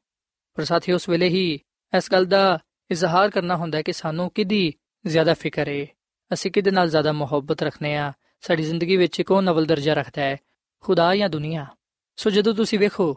ਪਰ 0.54 0.64
ਸਾਥੀ 0.64 0.92
ਉਸ 0.92 1.08
ਵੇਲੇ 1.08 1.28
ਹੀ 1.28 1.60
ਇਸ 1.96 2.12
ਗੱਲ 2.12 2.24
ਦਾ 2.24 2.58
ਇਜ਼ਹਾਰ 2.90 3.30
ਕਰਨਾ 3.30 3.56
ਹੁੰਦਾ 3.56 3.78
ਹੈ 3.78 3.82
ਕਿ 3.82 3.92
ਸਾਨੂੰ 3.92 4.30
ਕਿਦੀ 4.30 4.74
ਜ਼ਿਆਦਾ 5.06 5.34
ਫਿਕਰ 5.34 5.68
ਹੈ 5.68 5.86
ਅਸੀਂ 6.32 6.50
ਕਿਹਦੇ 6.50 6.70
ਨਾਲ 6.70 6.90
ਜ਼ਿਆਦਾ 6.90 7.12
ਮੁਹੱਬਤ 7.12 7.62
ਰੱਖਨੇ 7.62 7.96
ਆ 7.96 8.12
ਸਾਡੀ 8.46 8.62
ਜ਼ਿੰਦਗੀ 8.62 8.96
ਵਿੱਚ 8.96 9.20
ਕੌਣ 9.22 9.48
ਅਵਲ 9.50 9.66
ਦਰਜਾ 9.66 9.94
ਰੱਖਦਾ 9.94 10.22
ਹੈ, 10.22 10.36
ਖੁਦਾ 10.84 11.14
ਜਾਂ 11.16 11.28
ਦੁਨੀਆ। 11.28 11.66
ਸੋ 12.16 12.30
ਜਦੋਂ 12.30 12.54
ਤੁਸੀਂ 12.54 12.78
ਵੇਖੋ 12.78 13.12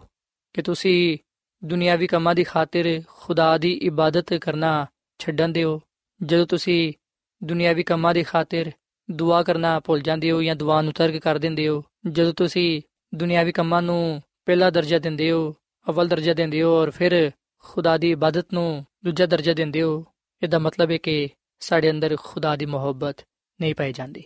ਕਿ 0.54 0.62
ਤੁਸੀਂ 0.62 1.18
ਦੁਨੀਆਵੀ 1.62 2.08
ਕੰਮਾਂ 2.08 2.34
ਦੀ 2.36 2.44
ਖਾਤਰ 2.44 3.02
ਖੁਦਾ 3.08 3.58
ਦੀ 3.58 3.72
ਇਬਾਦਤ 3.74 4.34
ਕਰਨਾ 4.34 4.86
ਛੱਡਣ 5.20 5.50
ਦਿਓ, 5.50 5.82
ਜਦੋਂ 6.24 6.46
ਤੁਸੀਂ 6.48 6.94
ਦੁਨੀਆਵੀ 7.42 7.84
ਕੰਮਾਂ 7.84 8.14
ਦੀ 8.14 8.24
ਖਾਤਰ 8.24 8.72
ਦੁਆ 9.12 9.42
ਕਰਨਾ 9.44 9.80
ਭੁੱਲ 9.80 10.02
ਜਾਂਦੇ 10.02 10.32
ਹੋ 10.32 10.42
ਜਾਂ 10.42 10.56
ਦੁਆ 10.56 10.82
ਨੂੰ 10.82 10.94
ਤਰਕ 10.94 11.18
ਕਰ 11.18 11.38
ਦਿੰਦੇ 11.38 11.68
ਹੋ, 11.68 11.84
ਜਦੋਂ 12.08 12.34
ਤੁਸੀਂ 12.34 12.82
ਦੁਨੀਆਵੀ 13.16 13.52
ਕੰਮਾਂ 13.52 13.82
ਨੂੰ 13.82 14.22
ਪਹਿਲਾ 14.46 14.70
ਦਰਜਾ 14.70 15.00
ਦਿੰਦੇ 15.00 15.32
ਹੋ, 15.32 15.56
ਅਵਲ 15.90 16.08
ਦਰਜਾ 16.08 16.34
ਦਿੰਦੇ 16.34 16.62
ਹੋ 16.62 16.72
ਔਰ 16.76 16.92
ਫਿਰ 16.92 17.32
ਖੁਦਾ 17.58 17.98
ਦੀ 17.98 18.12
ਇਬਾਦਤ 18.12 18.54
ਨੂੰ 18.54 18.86
ਦੂਜਾ 19.06 19.26
ਦਰਜਾ 19.26 19.54
ਦਿੰਦੇ 19.54 19.82
ਹੋ, 19.82 20.06
ਇਹਦਾ 20.44 20.60
ਮਤਲਬ 20.60 20.92
ਹੈ 20.92 20.98
ਕਿ 20.98 21.30
ਸਾਡੇ 21.60 21.92
ਅੰਦਰ 21.92 22.18
ਖੁਦਾ 22.20 22.56
ਦੀ 22.56 22.66
ਮੁਹੱਬਤ 22.66 23.26
ਨਹੀਂ 23.62 23.76
ਪਾਈ 23.76 23.94
ਜਾਂਦੀ। 23.94 24.24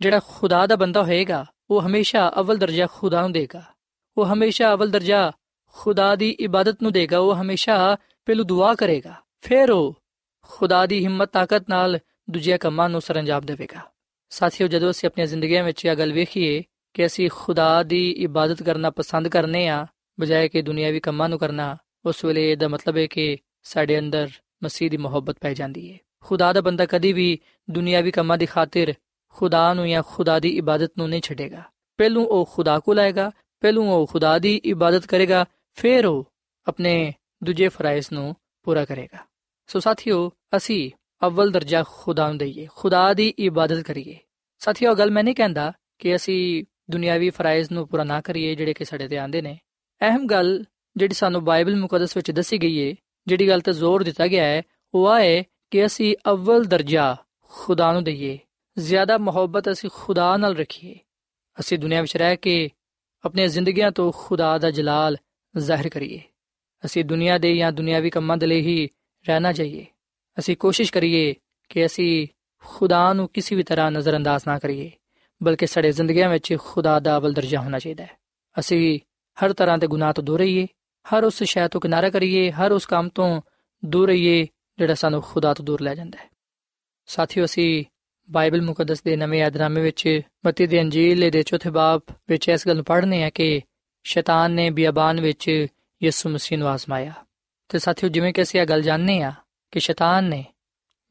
ਜਿਹੜਾ 0.00 0.20
ਖੁਦਾ 0.28 0.66
ਦਾ 0.66 0.76
ਬੰਦਾ 0.76 1.02
ਹੋਏਗਾ, 1.02 1.46
ਉਹ 1.70 1.82
ਹਮੇਸ਼ਾ 1.82 2.32
ਅਵਲ 2.40 2.56
ਦਰਜਾ 2.56 2.86
ਖੁਦਾ 2.92 3.20
ਨੂੰ 3.20 3.32
ਦੇਗਾ। 3.32 3.62
ਉਹ 4.18 4.26
ਹਮੇਸ਼ਾ 4.26 4.74
ਅਵਲ 4.74 4.90
ਦਰਜਾ 4.90 5.32
ਖੁਦਾ 5.66 6.16
ਦੀ 6.16 6.30
ਇਬਾਦਤ 6.30 6.82
ਨੂੰ 6.82 6.92
ਦੇਗਾ, 6.92 7.18
ਉਹ 7.18 7.34
ਹਮੇਸ਼ਾ 7.34 7.96
ਪਹਿਲੂ 8.26 8.44
ਦੁਆ 8.44 8.74
ਕਰੇਗਾ। 8.74 9.14
ਫਿਰ 9.40 9.70
ਉਹ 9.70 10.02
ਖੁਦਾ 10.42 10.86
ਦੀ 10.86 11.02
ਹਿੰਮਤ, 11.02 11.30
ਤਾਕਤ 11.32 11.68
ਨਾਲ 11.68 11.98
ਦੂਜੇ 12.30 12.58
ਕੰਮਾਂ 12.58 12.88
ਨੂੰ 12.88 13.00
ਸਰੰਜਾਮ 13.00 13.46
ਦੇਵੇਗਾ। 13.46 13.80
ਸਾਥੀਓ, 14.30 14.66
ਜਦੋਂ 14.66 14.90
ਅਸੀਂ 14.90 15.08
ਆਪਣੀਆਂ 15.08 15.26
ਜ਼ਿੰਦਗੀਆਂ 15.26 15.64
ਵਿੱਚ 15.64 15.84
ਇਹ 15.84 15.96
ਗੱਲ 15.96 16.12
ਵੇਖੀਏ 16.12 16.62
ਕਿ 16.94 17.06
ਅਸੀਂ 17.06 17.30
ਖੁਦਾ 17.32 17.82
ਦੀ 17.82 18.10
ਇਬਾਦਤ 18.10 18.62
ਕਰਨਾ 18.62 18.90
ਪਸੰਦ 18.90 19.28
ਕਰਨੇ 19.28 19.68
ਆ, 19.68 19.86
ਬਜਾਏ 20.20 20.48
ਕਿ 20.48 20.62
ਦੁਨੀਆਵੀ 20.62 21.00
ਕੰਮਾਂ 21.00 21.28
ਨੂੰ 21.28 21.38
ਕਰਨਾ, 21.38 21.76
ਉਸ 22.04 22.24
ਵੇਲੇ 22.24 22.52
ਇਹਦਾ 22.52 22.68
ਮਤਲਬ 22.68 22.96
ਹੈ 22.96 23.06
ਕਿ 23.06 23.38
ਸਾਡੇ 23.62 23.98
ਅੰਦਰ 23.98 24.28
ਮਸੀਹ 24.64 24.90
ਦੀ 24.90 24.96
ਮੁਹੱਬਤ 24.96 25.36
ਪੈ 25.40 25.54
ਜਾਂਦੀ 25.54 25.92
ਹੈ 25.92 25.98
ਖੁਦਾ 26.20 26.52
ਦਾ 26.52 26.60
ਬੰਦਾ 26.60 26.86
ਕਦੀ 26.86 27.12
ਵੀ 27.12 27.40
ਦੁਨੀਆਵੀ 27.70 28.10
ਕੰਮਾਂ 28.10 28.38
ਦੀ 28.38 28.46
ਖਾਤਰ 28.46 28.94
ਖੁਦਾ 29.30 29.74
ਨੂੰ 29.74 29.88
ਜਾਂ 29.88 30.02
ਖੁਦਾ 30.06 30.38
ਦੀ 30.40 30.56
ਇਬਾਦਤ 30.56 30.92
ਨੂੰ 30.98 31.08
ਨਹੀਂ 31.08 31.22
ਛੱਡੇਗਾ। 31.22 31.62
ਪਹਿਲੂ 31.96 32.24
ਉਹ 32.24 32.48
ਖੁਦਾ 32.52 32.78
ਕੋ 32.78 32.92
ਲਾਏਗਾ 32.92 33.30
ਪਹਿਲੂ 33.60 33.84
ਉਹ 33.84 34.06
ਖੁਦਾ 34.06 34.38
ਦੀ 34.38 34.56
ਇਬਾਦਤ 34.56 35.06
ਕਰੇਗਾ, 35.06 35.44
ਫਿਰ 35.74 36.06
ਉਹ 36.06 36.32
ਆਪਣੇ 36.68 37.12
ਦੂਜੇ 37.44 37.68
ਫਰਾਇਜ਼ 37.68 38.06
ਨੂੰ 38.12 38.36
ਪੂਰਾ 38.62 38.84
ਕਰੇਗਾ। 38.84 39.18
ਸੋ 39.66 39.80
ਸਾਥੀਓ, 39.80 40.32
ਅਸੀਂ 40.56 40.90
ਅਵਲ 41.26 41.50
ਦਰਜਾ 41.50 41.84
ਖੁਦਾ 41.88 42.28
ਨੂੰ 42.28 42.38
ਦਈਏ, 42.38 42.68
ਖੁਦਾ 42.76 43.14
ਦੀ 43.14 43.28
ਇਬਾਦਤ 43.28 43.80
ਕਰੀਏ। 43.80 44.18
ਸਾਥੀਓ 44.58 44.94
ਗੱਲ 44.94 45.10
ਮੈਂ 45.10 45.24
ਨਹੀਂ 45.24 45.34
ਕਹਿੰਦਾ 45.34 45.72
ਕਿ 45.98 46.16
ਅਸੀਂ 46.16 46.64
ਦੁਨਿਆਵੀ 46.90 47.30
ਫਰਾਇਜ਼ 47.30 47.72
ਨੂੰ 47.72 47.88
ਪੂਰਾ 47.88 48.04
ਨਾ 48.04 48.20
ਕਰੀਏ, 48.20 48.54
ਜਿਹੜੇ 48.54 48.74
ਕਿ 48.74 48.84
ਸਾਡੇ 48.84 49.08
ਤੇ 49.08 49.18
ਆਂਦੇ 49.18 49.42
ਨੇ। 49.42 49.58
ਅਹਿਮ 50.00 50.26
ਗੱਲ 50.26 50.64
ਜਿਹੜੀ 50.96 51.14
ਸਾਨੂੰ 51.14 51.44
ਬਾਈਬਲ 51.44 51.76
ਮੁਕੱਦਸ 51.76 52.16
ਵਿੱਚ 52.16 52.30
ਦੱਸੀ 52.30 52.58
ਗਈ 52.58 52.76
ਏ, 52.76 52.94
ਜਿਹੜੀ 53.26 53.48
ਗੱਲ 53.48 53.60
ਤੇ 53.60 53.72
ਜ਼ੋਰ 53.72 54.02
ਦਿੱਤਾ 54.02 54.26
ਗਿਆ 54.26 54.44
ਹੈ, 54.44 54.62
ਉਹ 54.94 55.08
ਆਏ 55.08 55.44
ਕਿ 55.70 55.86
ਅਸੀਂ 55.86 56.16
ਅਵਲ 56.30 56.64
ਦਰਜਾ 56.64 57.16
ਖੁਦਾ 57.42 57.92
ਨੂੰ 57.92 58.04
ਦਈਏ। 58.04 58.38
ਜ਼ਿਆਦਾ 58.80 59.18
ਮੁਹੱਬਤ 59.18 59.72
ਅਸੀਂ 59.72 59.90
ਖੁਦਾ 59.94 60.36
ਨਾਲ 60.36 60.56
ਰੱਖੀਏ। 60.56 60.98
ਅਸੀਂ 61.60 61.78
ਦੁਨੀਆ 61.78 62.00
ਵਿੱਚ 62.00 62.16
ਰਹਿ 62.16 62.36
ਕੇ 62.36 62.70
ਆਪਣੀਆਂ 63.24 63.48
ਜ਼ਿੰਦਗੀਆਂ 63.48 63.90
ਤੋਂ 63.90 64.12
ਖੁਦਾ 64.16 64.58
ਦਾ 64.58 64.70
ਜਲਾਲ 64.70 65.16
ਜ਼ਾਹਿਰ 65.58 65.88
ਕਰੀਏ। 65.88 66.20
ਅਸੀਂ 66.84 67.04
ਦੁਨੀਆ 67.04 67.38
ਦੇ 67.38 67.56
ਜਾਂ 67.56 67.72
ਦੁਨਿਆਵੀ 67.72 68.10
ਕੰਮਾਂ 68.10 68.36
ਦੇ 68.36 68.46
ਲਈ 68.46 68.60
ਹੀ 68.60 68.88
ਰਹਿਣਾ 69.28 69.52
ਚਾਹੀਏ। 69.52 69.86
ਅਸੀਂ 70.38 70.56
ਕੋਸ਼ਿਸ਼ 70.56 70.92
ਕਰੀਏ 70.92 71.34
ਕਿ 71.68 71.86
ਅਸੀਂ 71.86 72.28
ਖੁਦਾ 72.64 73.12
ਨੂੰ 73.12 73.28
ਕਿਸੇ 73.28 73.54
ਵੀ 73.54 73.62
ਤਰ੍ਹਾਂ 73.62 73.90
ਨਜ਼ਰਅੰਦਾਜ਼ 73.90 74.42
ਨਾ 74.46 74.58
ਕਰੀਏ, 74.58 74.90
ਬਲਕਿ 75.42 75.66
ਸਾਡੇ 75.66 75.92
ਜ਼ਿੰਦਗੀਆਂ 75.92 76.28
ਵਿੱਚ 76.28 76.56
ਖੁਦਾ 76.58 77.00
ਦਾ 77.00 77.16
ਅਵਲ 77.16 77.32
ਦਰਜਾ 77.32 77.60
ਹੋਣਾ 77.60 77.78
ਚਾਹੀਦਾ 77.78 78.04
ਹੈ। 78.04 78.10
ਅਸੀਂ 78.58 79.00
ਹਰ 79.44 79.52
ਤਰ੍ਹਾਂ 79.52 79.78
ਦੇ 79.78 79.86
ਗੁਨਾਹ 79.86 80.12
ਤੋਂ 80.12 80.24
ਦੂਰ 80.24 80.38
ਰਹੀਏ, 80.38 80.66
ਹਰ 81.06 81.24
ਉਸ 81.24 81.42
ਸ਼ੈ 81.42 81.68
ਤੋਂ 81.68 81.80
ਕਿਨਾਰਾ 81.80 82.10
ਕਰੀਏ, 82.10 82.50
ਹਰ 82.50 82.72
ਉਸ 82.72 82.86
ਕੰਮ 82.86 83.08
ਤੋਂ 83.08 83.40
ਦੂਰ 83.84 84.08
ਰਹੀਏ, 84.08 84.46
ਜਿਹੜਾ 84.78 84.94
ਸਾਨੂੰ 84.94 85.22
ਖੁਦਾ 85.22 85.54
ਤੋਂ 85.54 85.64
ਦੂਰ 85.64 85.80
ਲੈ 85.80 85.94
ਜਾਂਦਾ 85.94 86.18
ਹੈ। 86.18 86.30
ਸਾਥੀਓ, 87.06 87.44
ਅਸੀਂ 87.44 87.84
ਬਾਈਬਲ 88.30 88.62
ਮੁਕੱਦਸ 88.62 89.02
ਦੇ 89.02 89.16
ਨਵੇਂ 89.16 89.40
ਯਾਦਨਾਮੇ 89.40 89.80
ਵਿੱਚ 89.80 90.20
ਮਤੀ 90.46 90.66
ਦੀ 90.66 90.80
ਅੰਜੀਲ 90.80 91.30
ਦੇ 91.30 91.42
ਚੌਥੇ 91.42 91.70
ਬਾਬ 91.70 92.02
ਵਿੱਚ 92.28 92.48
ਇਸ 92.48 92.68
ਗੱਲ 92.68 92.76
ਨੂੰ 92.76 92.84
ਪੜ੍ਹਨੇ 92.84 93.24
ਆ 93.24 93.30
ਕਿ 93.30 93.60
ਸ਼ੈਤਾਨ 94.04 94.50
ਨੇ 94.50 94.70
ਬਿਆਬਾਨ 94.70 95.20
ਵਿੱਚ 95.20 95.66
ਯਿਸੂ 96.02 96.28
ਮਸੀਹ 96.28 96.58
ਨੂੰ 96.58 96.68
ਆਜ਼ਮਾਇਆ। 96.68 97.12
ਤੇ 97.68 97.78
ਸਾਥੀਓ, 97.78 98.08
ਜਿਵੇਂ 98.08 98.32
ਕਿ 98.32 98.42
ਅਸੀਂ 98.42 98.60
ਇਹ 98.60 98.66
ਗੱਲ 98.66 98.82
ਜਾਣਨੇ 98.82 99.22
ਆ 99.22 99.32
ਕਿ 99.70 99.80
ਸ਼ੈਤਾਨ 99.80 100.24
ਨੇ 100.24 100.44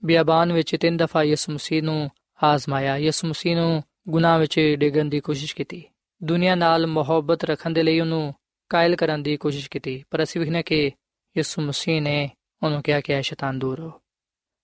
ਬਿਆਬਾਨ 0.06 0.54
ਵਿੱਚ 0.54 0.76
ਤਿੰਨ 0.76 0.98
ਦਫਾ 0.98 1.24
ਯਿਸੂ 1.24 1.52
ਮਸੀਹ 1.52 1.84
ਨੂੰ 1.84 2.10
ਆਜ਼ਮਾਇਆ। 2.44 2.98
ਯਿਸੂ 2.98 3.28
ਮਸੀਹ 3.28 3.56
ਨੂੰ 3.56 3.84
ਗੁਨਾਹ 4.10 4.40
ਵਿੱਚ 4.40 4.76
ਡਿੱਗਣ 4.78 5.06
ਦੀ 5.06 5.20
ਕੋਸ਼ਿਸ਼ 5.20 5.56
ਕੀਤੀ। 5.56 5.84
ਦੁਨੀਆ 6.24 6.56
ਨਾਲ 6.56 6.88
ਮੁਹੱਬਤ 6.88 7.44
ਰੱਖਣ 7.44 7.70
ਦੇ 7.70 7.84
ਲਈ 7.84 8.00
ਉਹਨੂੰ 8.00 8.36
ਕਾਇਲ 8.70 8.96
ਕਰਨ 8.96 9.24
ਦੀ 9.24 9.38
ਕੋਸ਼ਿਸ਼ 9.38 9.70
ਕੀਤੀ। 9.70 10.04
ਪਰ 10.10 10.24
ਅਸੀਂ 10.24 10.42
ਵਿਖਨੇ 10.42 10.64
ਕਿ 10.64 10.92
ਯਿਸੂ 11.38 11.62
ਮਸੀਹ 11.62 12.02
ਨੇ 12.02 12.30
ਉਹਨੂੰ 12.64 12.84
ਕਿਹਾ 12.84 13.02
ਕਿ 13.02 13.24
ਸ਼ੈਤਾਨ 13.24 13.60
ਦੂਰ 13.60 13.80
ਹੋ 13.80 13.92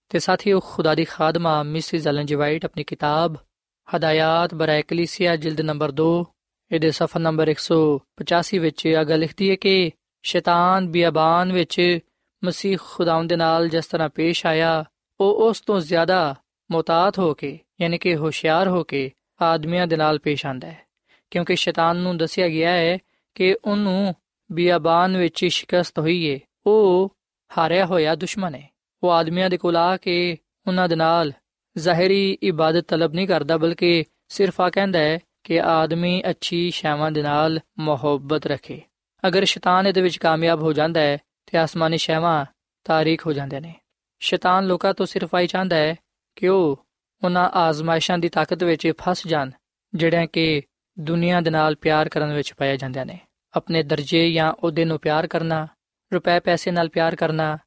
ਤੇ 0.10 0.20
ਸਾਥੀਓ, 0.20 0.60
ਖੁਦਾ 0.60 0.96
ਦੀ 0.96 1.06
ਖਾਦਮਾ 1.06 1.64
ਮਿਸਿਸ 1.64 2.08
ਐਲਨ 2.08 2.26
ਜੀ 2.26 2.36
ਵਾਈਟ, 2.36 2.66
ਆਪਣੀ 2.66 2.84
ਕਿਤਾਬ, 2.84 3.36
ਹਦਾਇਤ 3.96 4.56
ਬਰਾਇ 4.56 4.84
ਕਲੀਸਿਆ, 4.84 5.36
ਜਿਲਦ 5.36 5.62
ਨੰਬਰ 5.62 5.92
2 5.92 6.26
ਇਹਦੇ 6.72 6.92
ਸਫਾ 6.92 7.20
ਨੰਬਰ 7.20 7.48
185 7.48 8.58
ਵਿੱਚ 8.58 8.86
ਇਹ 8.86 9.06
ਗੱਲ 9.06 9.20
ਲਿਖਦੀ 9.20 9.50
ਹੈ 9.50 9.56
ਕਿ 9.56 9.92
ਸ਼ੈਤਾਨ 10.24 10.88
ਬਿਆਬਾਨ 10.88 11.54
ਵਿੱਚ 11.54 12.00
ਮਸੀਹ 12.44 12.78
ਖੁਦਾਵੰਦ 12.82 13.30
ਦੇ 13.30 13.36
ਨਾਲ 13.36 13.70
ਜਿਸ 13.70 13.86
ਤਰ੍ਹਾਂ 13.86 14.10
ਪੇਸ਼ 14.10 14.46
ਆਇਆ, 14.46 14.86
ਉਹ 15.20 15.50
ਉਸ 15.50 15.62
ਤੋਂ 15.62 15.80
ਜ਼ਿਆਦਾ 15.80 16.36
ਮੁਤਾਤ 16.72 17.20
ਹੋ 17.20 17.34
ਕੇ, 17.34 17.60
ਯਾਨੀ 17.82 17.98
ਕਿ 17.98 18.16
ਹੋਸ਼ਿਆਰ 18.16 18.68
ਹੋ 18.68 18.84
ਕੇ 18.84 19.12
ਆਦਮੀਆਂ 19.42 19.88
ਦੇ 19.88 19.98
ਨਾਲ 19.98 20.20
ਪੇਸ਼ 20.20 20.46
ਆਂਦਾ 20.46 20.68
ਹੈ। 20.68 20.86
ਕਿਉਂਕਿ 21.32 21.56
ਸ਼ੈਤਾਨ 21.56 21.98
ਨੂੰ 21.98 22.18
ਦੱਸਿਆ 22.18 22.48
ਗਿਆ 22.48 22.72
ਹੈ 22.72 22.98
ਕਿ 23.36 23.56
ਉਹਨੂੰ 23.66 24.16
ਬਿਆਬਾਨ 24.52 25.18
ਵਿੱਚ 25.18 25.46
ਸ਼ਿਕਸਤ 25.46 26.00
ਹੋਈ 26.00 26.24
ਏ, 26.24 26.40
ਉਹ 26.66 27.16
ਹਾਰਿਆ 27.58 27.86
ਹੋਇਆ 27.86 28.16
ਦੁਸ਼ਮਣ 28.16 28.56
ਹੈ। 28.56 28.75
ਉਹ 29.06 29.12
ਆਦਮੀਆਂ 29.12 29.50
ਦੇ 29.50 29.58
ਕੋਲ 29.58 29.78
ਆ 29.78 29.98
ਕੇ 29.98 30.38
ਉਹਨਾਂ 30.68 30.88
ਦੇ 30.90 30.96
ਨਾਲ 30.96 31.32
ਜ਼ਾਹਿਰੀ 31.76 32.38
ਇਬਾਦਤ 32.44 32.86
ਤਲਬ 32.88 33.14
ਨਹੀਂ 33.14 33.28
ਕਰਦਾ, 33.28 33.58
ਬਲਕਿ 33.58 34.04
ਸਿਰਫ 34.30 34.62
ਆ 34.62 34.70
ਕਹਿੰਦਾ 34.70 35.00
ਹੈ 35.00 35.20
ਕਿ 35.44 35.62
ਆਦਮੀ 35.62 36.22
ਅੱਛੀ 36.30 36.70
ਸ਼ੈਵਾਂ 36.72 37.12
ਦੇ 37.12 37.22
ਨਾਲ 37.22 37.60
ਮੁਹੱਬਤ 37.80 38.48
ਰੱਖੇ। 38.48 38.82
ਅਗਰ 39.28 39.46
ਸ਼ੈਤਾਨ 39.46 39.88
ਇਹਦੇ 39.88 40.02
ਵਿੱਚ 40.02 40.18
ਕਾਮਯਾਬ 40.18 40.62
ਹੋ 40.62 40.74
ਜਾਂਦਾ 40.74 41.02
ਹੈ 41.02 41.18
ਤੇ 41.46 41.58
ਆਸਮਾਨੀ 41.58 41.98
ਸ਼ੈਵਾਂ 41.98 42.46
ਤਾਰੀਖ 42.86 43.26
ਹੋ 43.28 43.34
ਜਾਂਦੇ 43.34 43.60
ਨੇ। 43.60 43.74
ਸ਼ੈਤਾਨ 44.22 44.66
ਲੋਕਾਂ 44.66 44.94
ਤੋਂ 44.94 45.06
ਸਿਰਫ 45.06 45.36
ਆਈ 45.36 45.48
ਚਾਹੁੰਦਾ 45.48 45.76
ਹੈ 45.76 45.96
ਕਿ 46.36 46.48
ਉਹ 46.48 46.86
ਉਹਨਾਂ 47.24 47.50
ਆਜ਼ਮਾਇਸ਼ਾਂ 47.50 48.18
ਦੀ 48.18 48.30
ਤਾਕਤ 48.30 48.64
ਵਿੱਚ 48.64 48.92
ਫਸ 49.02 49.28
ਜਾਣ, 49.28 49.52
ਜਿਹੜਿਆਂ 49.94 50.28
ਕਿ 50.28 50.62
ਦੁਨੀਆ 50.98 51.42
ਦੇ 51.42 51.50
ਨਾਲ 51.50 51.76
ਪਿਆਰ 51.76 52.10
ਕਰਨ 52.10 52.34
ਵਿੱਚ 52.34 52.54
ਪਾਏ 52.54 52.78
ਜਾਂਦੇ 52.78 53.06
ਨੇ। 53.06 53.20
ਆਪਣੇ 53.54 53.84
ਦਰਜੇ 53.84 54.32
ਜਾਂ 54.32 54.52
ਉਹਦੇ 54.64 54.86
ਨੂੰ 54.86 55.00
ਪਿਆਰ 55.00 55.28
ਕਰਨਾ, 55.28 55.68
ਰੁਪਏ 56.12 56.40
ਪੈਸੇ 56.40 56.72
ਨਾਲ 56.72 56.90
ਪਿਆਰ 56.90 57.16
ਕਰਨਾ 57.16 57.58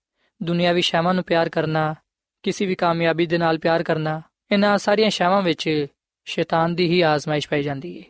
ਦੁਨਿਆਵੀ 0.42 0.82
ਸ਼ੈਵਾਂ 0.82 1.14
ਨੂੰ 1.14 1.24
ਪਿਆਰ 1.24 1.48
ਕਰਨਾ, 1.48 1.94
ਕਿਸੇ 2.42 2.66
ਵੀ 2.66 2.74
ਕਾਮਯਾਬੀ 2.74 3.26
ਦੇ 3.26 3.38
ਨਾਲ 3.38 3.58
ਪਿਆਰ 3.58 3.82
ਕਰਨਾ, 3.82 4.22
ਇਹਨਾਂ 4.52 4.78
ਸਾਰੀਆਂ 4.78 5.10
ਸ਼ੈਵਾਂ 5.10 5.42
ਵਿੱਚ 5.42 5.86
ਸ਼ੈਤਾਨ 6.24 6.74
ਦੀ 6.74 6.86
ਹੀ 6.88 7.00
ਆਜ਼ਮਾਇਸ਼ 7.00 7.48
ਪਾਈ 7.48 7.62
ਜਾਂਦੀ 7.62 7.98
ਹੈ 7.98 8.04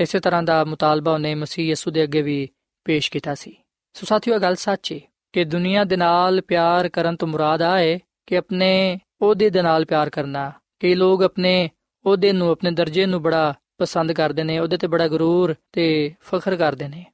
ਇਸੇ 0.00 0.20
ਤਰ੍ਹਾਂ 0.20 0.42
ਦਾ 0.42 0.64
ਮੁਤਾਲਬਾ 0.64 1.12
ਉਹਨੇ 1.12 1.34
ਮਸੀਹ 1.34 1.70
ਯਸੂ 1.70 1.90
ਦੇ 1.90 2.02
ਅੱਗੇ 2.02 2.22
ਵੀ 2.22 2.48
ਪੇਸ਼ 2.84 3.10
ਕੀਤਾ 3.10 3.34
ਸੀ। 3.34 3.56
ਸੋ 3.92 4.06
ਸਾਥੀਓ 4.06 4.38
ਗੱਲ 4.38 4.54
ਸੱਚ 4.54 4.92
ਹੈ 4.92 5.00
ਕਿ 5.32 5.44
ਦੁਨੀਆ 5.44 5.84
ਦੇ 5.84 5.96
ਨਾਲ 5.96 6.40
ਪਿਆਰ 6.40 6.88
ਕਰਨ 6.88 7.16
ਤੋਂ 7.16 7.28
ਮੁਰਾਦ 7.28 7.62
ਆਏ 7.62 8.00
ਕਿ 8.26 8.36
ਆਪਣੇ 8.36 8.98
ਉਹਦੇ 9.22 9.50
ਦੇ 9.50 9.62
ਨਾਲ 9.62 9.84
ਪਿਆਰ 9.84 10.10
ਕਰਨਾ, 10.10 10.52
ਕਈ 10.80 10.94
ਲੋਕ 10.94 11.22
ਆਪਣੇ 11.22 11.70
ਉਹਦੇ 12.04 12.32
ਨੂੰ, 12.32 12.50
ਆਪਣੇ 12.50 12.70
ਦਰਜੇ 12.70 13.06
ਨੂੰ 13.06 13.22
ਬੜਾ 13.22 13.54
ਪਸੰਦ 13.78 14.12
ਕਰਦੇ 14.12 14.44
ਨੇ, 14.44 14.58
ਉਹਦੇ 14.58 14.76
ਤੇ 14.76 14.86
ਬੜਾ 14.86 15.08
ਗਰੂਰ 15.08 15.54
ਤੇ 15.72 16.14
ਫਖਰ 16.20 16.56
ਕਰਦੇ 16.56 16.88
ਨੇ। 16.88 17.04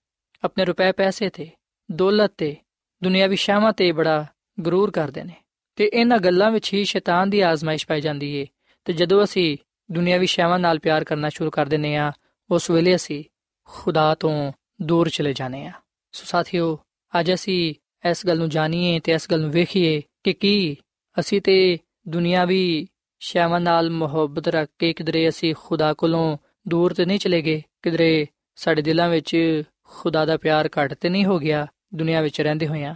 ਆਪਣੇ 0.44 0.64
ਰੁਪਏ 0.64 0.92
ਪੈਸੇ 0.92 1.28
ਤੇ, 1.28 1.50
ਦੌਲਤ 1.92 2.32
ਤੇ, 2.36 2.56
ਦੁਨਿਆਵੀ 3.02 3.36
ਸ਼ਾਮਾਂ 3.36 3.72
ਤੇ 3.72 3.92
ਬੜਾ 3.92 4.26
ਗਰੂਰ 4.66 4.90
ਕਰਦੇ 4.90 5.24
ਨੇ। 5.24 5.34
ਤੇ 5.76 5.90
ਇਹਨਾਂ 5.92 6.18
ਗੱਲਾਂ 6.18 6.50
ਵਿੱਚ 6.50 6.74
ਹੀ 6.74 6.84
ਸ਼ੈਤਾਨ 6.84 7.30
ਦੀ 7.30 7.40
ਆਜ਼ਮਾਇਸ਼ 7.40 7.86
ਪਾਈ 7.86 8.00
ਜਾਂਦੀ 8.00 8.34
ਏ। 8.34 8.46
ਤੇ 8.84 8.92
ਜਦੋਂ 8.92 9.24
ਅਸੀਂ 9.24 9.56
ਦੁਨਿਆਵੀ 9.92 10.26
ਸ਼ਾਮਾਂ 10.26 10.58
ਨਾਲ 10.58 10.78
ਪਿਆਰ 10.78 11.04
ਕਰਨਾ 11.04 11.28
ਸ਼ੁਰੂ 11.28 11.50
ਕਰ 11.50 11.66
ਦਿੰਨੇ 11.66 11.96
ਆ 11.96 12.12
ਉਸ 12.50 12.70
ਵੇਲੇ 12.70 12.94
ਅਸੀਂ 12.94 13.24
ਖੁਦਾ 13.64 14.14
ਤੋਂ 14.14 14.52
ਦੂਰ 14.82 15.08
ਚਲੇ 15.08 15.32
ਜਾਂਦੇ 15.32 15.66
ਆ 15.66 15.72
ਸੋ 16.12 16.24
ਸਾਥੀਓ, 16.26 16.78
ਅੱਜ 17.20 17.34
ਅਸੀਂ 17.34 17.74
ਇਸ 18.10 18.26
ਗੱਲ 18.26 18.38
ਨੂੰ 18.38 18.48
ਜਾਣੀਏ 18.48 19.00
ਤੇ 19.00 19.12
ਇਸ 19.12 19.30
ਗੱਲ 19.30 19.40
ਨੂੰ 19.40 19.50
ਵੇਖੀਏ 19.50 20.02
ਕਿ 20.24 20.32
ਕੀ 20.32 20.76
ਅਸੀਂ 21.20 21.40
ਤੇ 21.40 21.78
ਦੁਨਿਆਵੀ 22.08 22.86
ਸ਼ਾਮਾਂ 23.20 23.60
ਨਾਲ 23.60 23.90
ਮੁਹੱਬਤ 23.90 24.48
ਰੱਖ 24.48 24.68
ਕੇ 24.78 24.92
ਕਿਦਰੇ 24.92 25.28
ਅਸੀਂ 25.28 25.54
ਖੁਦਾ 25.58 25.92
ਕੋਲੋਂ 25.94 26.38
ਦੂਰ 26.68 26.94
ਤੇ 26.94 27.04
ਨਹੀਂ 27.04 27.18
ਚਲੇ 27.18 27.42
ਗਏ 27.42 27.62
ਕਿਦਰੇ 27.82 28.26
ਸਾਡੇ 28.56 28.82
ਦਿਲਾਂ 28.82 29.08
ਵਿੱਚ 29.08 29.62
ਖੁਦਾ 29.84 30.24
ਦਾ 30.24 30.36
ਪਿਆਰ 30.36 30.66
ਘਟ 30.66 30.94
ਤੇ 30.94 31.08
ਨਹੀਂ 31.08 31.24
ਹੋ 31.24 31.38
ਗਿਆ, 31.38 31.66
ਦੁਨੀਆ 31.94 32.20
ਵਿੱਚ 32.20 32.40
ਰਹਿੰਦੇ 32.40 32.66
ਹੋਇਆਂ 32.66 32.94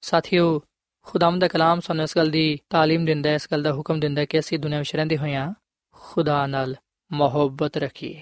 ਸਾਥੀਓ 0.00 0.62
ਖੁਦਾਮ 1.07 1.37
ਦਾ 1.39 1.47
ਕਲਾਮ 1.47 1.79
ਸਾਨੂੰ 1.79 2.03
ਇਸ 2.03 2.15
ਗੱਲ 2.17 2.29
ਦੀ 2.29 2.47
تعلیم 2.73 3.05
ਦਿੰਦਾ 3.05 3.29
ਹੈ 3.29 3.35
ਇਸ 3.35 3.47
ਗੱਲ 3.51 3.63
ਦਾ 3.63 3.73
ਹੁਕਮ 3.73 3.99
ਦਿੰਦਾ 3.99 4.21
ਹੈ 4.21 4.25
ਕਿ 4.25 4.39
ਅਸੀਂ 4.39 4.59
ਦੁਨੀਆ 4.59 4.77
ਵਿੱਚ 4.77 4.95
ਰਹਿੰਦੇ 4.95 5.17
ਹੋਇਆਂ 5.17 5.53
ਖੁਦਾ 5.95 6.45
ਨਾਲ 6.47 6.75
ਮੁਹੱਬਤ 7.11 7.77
ਰੱਖੀਏ 7.77 8.21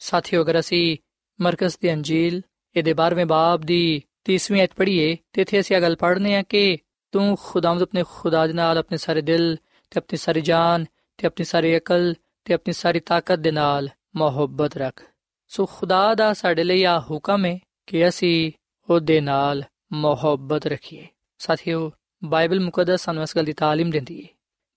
ਸਾਥੀਓ 0.00 0.42
ਅਗਰ 0.42 0.58
ਅਸੀਂ 0.60 0.96
ਮਰਕਸ 1.38 1.78
ਦੀ 1.78 1.92
ਅੰਜੀਲ 1.92 2.40
ਇਹਦੇ 2.74 2.94
12ਵੇਂ 2.94 3.26
ਬਾਬ 3.26 3.64
ਦੀ 3.64 4.02
30ਵੀਂ 4.30 4.62
ਅਧ 4.64 4.74
ਪੜ੍ਹੀਏ 4.76 5.16
ਤੇ 5.32 5.42
ਇੱਥੇ 5.42 5.60
ਅਸੀਂ 5.60 5.76
ਇਹ 5.76 5.82
ਗੱਲ 5.82 5.96
ਪੜ੍ਹਨੇ 5.96 6.36
ਆ 6.36 6.42
ਕਿ 6.42 6.78
ਤੂੰ 7.12 7.36
ਖੁਦਾਮ 7.42 7.82
ਆਪਣੇ 7.82 8.04
ਖੁਦਾ 8.10 8.46
ਦੇ 8.46 8.52
ਨਾਲ 8.52 8.78
ਆਪਣੇ 8.78 8.98
ਸਾਰੇ 8.98 9.20
ਦਿਲ 9.22 9.56
ਤੇ 9.92 9.98
ਆਪਣੀ 9.98 10.16
ਸਾਰੀ 10.16 10.40
ਜਾਨ 10.40 10.84
ਤੇ 11.18 11.26
ਆਪਣੀ 11.26 11.44
ਸਾਰੀ 11.44 11.76
ਅਕਲ 11.76 12.14
ਤੇ 12.46 12.54
ਆਪਣੀ 12.54 12.72
ਸਾਰੀ 12.72 13.00
ਤਾਕਤ 13.00 13.38
ਦੇ 13.38 13.50
ਨਾਲ 13.50 13.88
ਮੁਹੱਬਤ 14.16 14.76
ਰੱਖ 14.76 15.02
ਸੋ 15.50 15.66
ਖੁਦਾ 15.66 16.14
ਦਾ 16.14 16.32
ਸਾਡੇ 16.32 16.64
ਲਈ 16.64 16.82
ਆ 16.84 16.98
ਹੁਕਮ 17.00 17.44
ਹੈ 17.44 17.58
ਕਿ 17.86 18.06
ਅਸੀਂ 18.08 18.50
ਉਹਦੇ 18.88 19.20
ਨਾਲ 19.20 19.62
ਮੁਹੱਬਤ 19.92 20.66
ਰੱਖੀਏ 20.66 21.06
ਸਾਥੀਓ 21.40 21.90
ਬਾਈਬਲ 22.24 22.60
ਮੁਕੱਦਸ 22.60 23.04
ਸਾਨੂੰ 23.04 23.22
ਇਸ 23.22 23.36
ਗੱਲ 23.36 23.44
ਦੀ 23.44 23.52
تعلیم 23.52 23.90
ਦਿੰਦੀ 23.90 24.22
ਹੈ 24.22 24.28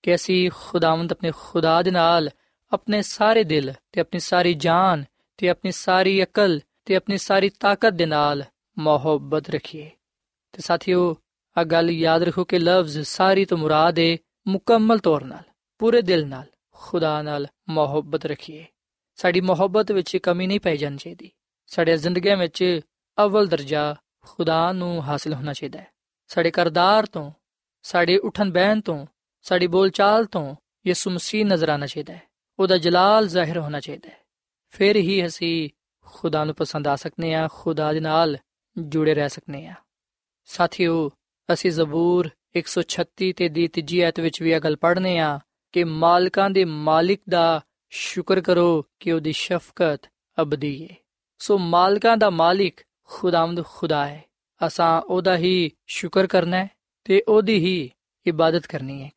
ਕਿ 0.02 0.14
ਅਸੀਂ 0.14 0.50
ਖੁਦਾਵੰਦ 0.50 1.12
ਆਪਣੇ 1.12 1.30
ਖੁਦਾ 1.36 1.82
ਦੇ 1.82 1.90
ਨਾਲ 1.90 2.30
ਆਪਣੇ 2.72 3.02
ਸਾਰੇ 3.02 3.44
ਦਿਲ 3.44 3.72
ਤੇ 3.92 4.00
ਆਪਣੀ 4.00 4.20
ਸਾਰੀ 4.20 4.54
ਜਾਨ 4.54 5.04
ਤੇ 5.36 5.48
ਆਪਣੀ 5.48 5.70
ਸਾਰੀ 5.70 6.22
ਅਕਲ 6.22 6.60
ਤੇ 6.84 6.96
ਆਪਣੀ 6.96 7.18
ਸਾਰੀ 7.18 7.50
ਤਾਕਤ 7.50 7.92
ਦੇ 7.92 8.06
ਨਾਲ 8.06 8.44
ਮੁਹੱਬਤ 8.78 9.50
ਰੱਖੀਏ 9.50 9.90
ਤੇ 10.52 10.62
ਸਾਥੀਓ 10.62 11.16
ਆ 11.56 11.64
ਗੱਲ 11.64 11.90
ਯਾਦ 11.90 12.22
ਰੱਖੋ 12.22 12.44
ਕਿ 12.44 12.58
ਲਫ਼ਜ਼ 12.58 12.98
ਸਾਰੀ 13.00 13.44
ਤੋਂ 13.44 13.58
ਮੁਰਾਦ 13.58 13.98
ਹੈ 13.98 14.16
ਮੁਕੰਮਲ 14.48 14.98
ਤੌਰ 14.98 15.24
ਨਾਲ 15.24 15.42
ਪੂਰੇ 15.78 16.02
ਦਿਲ 16.02 16.26
ਨਾਲ 16.26 16.46
ਖੁਦਾ 16.70 17.22
ਨਾਲ 17.22 17.46
ਮੁਹੱਬਤ 17.68 18.26
ਰੱਖੀਏ 18.26 18.64
ਸਾਡੀ 19.16 19.40
ਮੁਹੱਬਤ 19.40 19.92
ਵਿੱਚ 19.92 20.16
ਕਮੀ 20.16 20.46
ਨਹੀਂ 20.46 20.60
ਪਈ 20.60 20.76
ਜਾਣੀ 20.76 20.96
ਚਾਹੀਦੀ 20.96 21.30
ਸਾਡੇ 21.66 21.96
ਜ਼ਿੰਦਗੀ 21.96 22.34
ਵਿੱਚ 22.34 22.80
ਅਵਲ 23.18 23.46
ਦਰਜਾ 23.46 23.96
ਖੁਦਾ 24.22 24.72
ਨੂੰ 24.72 25.02
ਹਾਸਲ 25.02 25.34
ਹੋਣਾ 25.34 25.52
ਚਾਹੀਦਾ 25.52 25.78
ਹੈ 25.78 25.92
ਸਾਡੇ 26.29 26.51
ਕਰਦਾਰ 26.51 27.05
ਤੋਂ, 27.05 27.31
ਸਾਡੇ 27.83 28.17
ਉਠਣ 28.17 28.51
ਬਹਿਣ 28.51 28.81
ਤੋਂ, 28.81 29.05
ਸਾਡੀ 29.41 29.67
ਬੋਲਚਾਲ 29.67 30.25
ਤੋਂ 30.25 30.55
ਯਿਸੂ 30.87 31.11
ਮਸੀਹ 31.11 31.45
ਨਜ਼ਰ 31.45 31.69
ਆਣਾ 31.69 31.85
ਚਾਹੀਦਾ 31.85 32.13
ਹੈ। 32.13 32.21
ਉਹਦਾ 32.59 32.77
ਜਲਾਲ 32.77 33.27
ਜ਼ਾਹਿਰ 33.27 33.57
ਹੋਣਾ 33.57 33.79
ਚਾਹੀਦਾ 33.79 34.09
ਹੈ। 34.09 34.17
ਫਿਰ 34.69 34.95
ਹੀ 34.95 35.25
ਅਸੀਂ 35.25 35.69
ਖੁਦਾ 36.05 36.43
ਨੂੰ 36.43 36.55
ਪਸੰਦ 36.55 36.87
ਆ 36.87 36.95
ਸਕਨੇ 36.95 37.33
ਆ 37.33 37.47
ਖੁਦਾ 37.51 37.93
ਦੇ 37.93 37.99
ਨਾਲ 37.99 38.37
ਜੁੜੇ 38.77 39.13
ਰਹਿ 39.13 39.29
ਸਕਨੇ 39.29 39.67
ਆ 39.67 39.73
ਸਾਥੀਓ, 40.45 41.11
ਅਸੀਂ 41.53 41.71
ਜ਼ਬੂਰ 41.71 42.29
136 42.55 43.33
ਤੇ 43.33 43.49
ਦੀ 43.49 43.67
ਤੀਜੀ 43.67 44.01
ਆਇਤ 44.01 44.19
ਵਿੱਚ 44.19 44.41
ਵੀ 44.41 44.51
ਇਹ 44.51 44.59
ਗੱਲ 44.59 44.75
ਪੜ੍ਹਨੇ 44.75 45.19
ਆ 45.19 45.39
ਕਿ 45.71 45.83
ਮਾਲਕਾਂ 45.83 46.49
ਦੇ 46.49 46.65
ਮਾਲਿਕ 46.65 47.21
ਦਾ 47.29 47.61
ਸ਼ੁਕਰ 47.89 48.41
ਕਰੋ 48.41 48.85
ਕਿ 48.99 49.11
ਉਹਦੀ 49.11 49.31
ਸ਼ਫਕਤ 49.31 50.09
ਅਬਦੀ 50.41 50.85
ਹੈ 50.85 50.95
ਸੋ 51.39 51.57
ਮਾਲਕਾਂ 51.57 52.17
ਦਾ 52.17 52.29
ਮਾਲਿਕ 52.29 52.79
ਖੁਦਾਵੰਦ 53.03 53.65
ਖੁਦਾ 53.65 54.07
ਹੈ। 54.07 54.28
ਅਸਾਂ 54.67 55.01
ਉਹਦਾ 55.01 55.37
ਹੀ 55.37 55.71
ਸ਼ੁਕਰ 55.87 56.27
ਕਰਨਾ 56.27 56.57
ਹੈ 56.57 56.69
ਤੇ 57.03 57.21
ਉਹਦੀ 57.27 57.57
ਹੀ 57.57 57.91
ਇਬਾਦਤ 58.25 58.67
ਕਰਨੀ 58.67 59.03
ਹੈ, 59.03 59.09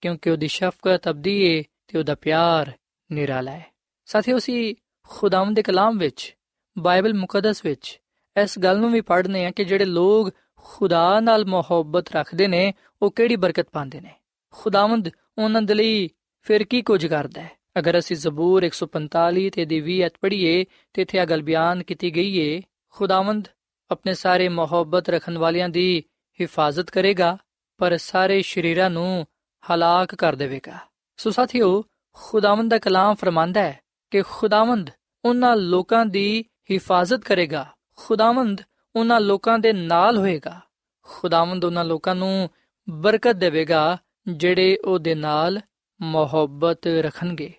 ਕਿਉਂਕਿ 0.00 0.30
ਉਹਦੀ 0.30 0.48
ਸ਼ਫਕਤ 0.48 1.08
ਅਬਦੀ 1.08 1.58
ਹੈ 1.58 1.62
ਤੇ 1.88 1.98
ਉਹਦਾ 1.98 2.14
ਪਿਆਰ 2.14 2.72
ਨਿਰਾਲਾ 3.12 3.50
ਹੈ। 3.50 3.66
ਸਾਥੀਓ, 4.04 4.38
ਅਸੀਂ 4.38 4.74
ਖੁਦਾਵੰਦ 5.02 5.56
ਦੇ 5.56 5.62
ਕਲਾਮ 5.62 5.98
ਵਿੱਚ, 5.98 6.36
ਬਾਈਬਲ 6.78 7.14
ਮੁਕੱਦਸ 7.14 7.64
ਵਿੱਚ 7.64 8.00
ਇਸ 8.42 8.58
ਗੱਲ 8.58 8.78
ਨੂੰ 8.78 8.92
ਵੀ 8.92 9.00
ਪੜ੍ਹਨੇ 9.00 9.46
ਆ 9.46 9.50
ਕਿ 9.50 9.64
ਜਿਹੜੇ 9.64 9.84
ਲੋਕ 9.84 10.34
ਖੁਦਾ 10.54 11.20
ਨਾਲ 11.20 11.44
ਮੁਹੱਬਤ 11.44 12.16
ਰੱਖਦੇ 12.16 12.46
ਨੇ, 12.46 12.72
ਉਹ 13.02 13.10
ਕਿਹੜੀ 13.10 13.36
ਬਰਕਤ 13.36 13.68
ਪਾਉਂਦੇ 13.72 14.00
ਨੇ? 14.00 14.14
ਖੁਦਾਵੰਦ 14.50 15.10
ਉਹਨਾਂ 15.38 15.62
ਦੇ 15.62 15.74
ਲਈ 15.74 16.08
ਫਿਰ 16.40 16.64
ਕੀ 16.64 16.82
ਕੁਝ 16.82 17.06
ਕਰਦਾ 17.06 17.42
ਹੈ? 17.42 17.50
ਅਗਰ 17.78 17.98
ਅਸੀਂ 17.98 18.16
ਜ਼ਬੂਰ 18.16 18.64
145 18.64 19.50
ਤੇ 19.50 19.64
ਦੀ 19.64 19.80
20 19.80 20.06
ਅਧ 20.06 20.10
ਪੜ੍ਹੀਏ, 20.20 20.64
ਤੇ 20.92 21.02
ਇੱਥੇ 21.02 21.18
ਇਹ 21.18 21.26
ਗੱਲ 21.26 21.42
ਬਿਆਨ 21.42 21.82
ਕੀਤੀ 21.82 22.10
ਗਈ 22.16 22.36
ਏ, 22.38 22.62
ਖੁਦਾਵੰਦ 22.88 23.48
ਆਪਣੇ 23.90 24.14
ਸਾਰੇ 24.14 24.48
ਮੁਹੱਬਤ 24.48 25.08
ਰੱਖਣ 25.08 25.38
ਵਾਲਿਆਂ 25.38 25.68
ਦੀ 25.68 26.04
ਹਿਫਾਜ਼ਤ 26.40 26.90
ਕਰੇਗਾ, 26.90 27.36
ਪਰ 27.78 27.96
ਸਾਰੇ 27.96 28.42
ਸ਼ਰੀਰਾਂ 28.42 28.90
ਨੂੰ 28.90 29.26
ਹਲਾਕ 29.64 30.14
ਕਰ 30.14 30.34
ਦੇਵੇਗਾ। 30.34 30.78
ਸੋ 31.16 31.30
ਸਾਥੀਓ, 31.30 31.84
ਖੁਦਾਵੰਦ 32.12 32.70
ਦਾ 32.70 32.78
ਕਲਾਮ 32.78 33.14
ਫਰਮਾਂਦਾ 33.14 33.62
ਹੈ 33.62 33.80
ਕਿ 34.10 34.22
ਖੁਦਾਵੰਦ 34.22 34.90
ਉਹਨਾਂ 35.24 35.56
ਲੋਕਾਂ 35.56 36.06
ਦੀ 36.06 36.44
ਹਿਫਾਜ਼ਤ 36.70 37.20
ਕਰੇਗਾ। 37.20 37.66
ਖੁਦਾਵੰਦ 37.96 38.60
ਉਹਨਾਂ 38.96 39.20
ਲੋਕਾਂ 39.20 39.58
ਦੇ 39.58 39.72
ਨਾਲ 39.72 40.18
ਹੋਏਗਾ। 40.18 40.60
ਖੁਦਾਵੰਦ 41.02 41.64
ਉਹਨਾਂ 41.64 41.84
ਲੋਕਾਂ 41.84 42.14
ਨੂੰ 42.14 42.48
ਬਰਕਤ 42.88 43.36
ਦੇਵੇਗਾ, 43.36 43.98
ਜਿਹੜੇ 44.28 44.76
ਉਹਦੇ 44.84 45.14
ਨਾਲ 45.14 45.60
ਮੁਹੱਬਤ 46.00 46.86
ਰੱਖਣਗੇ, 46.86 47.52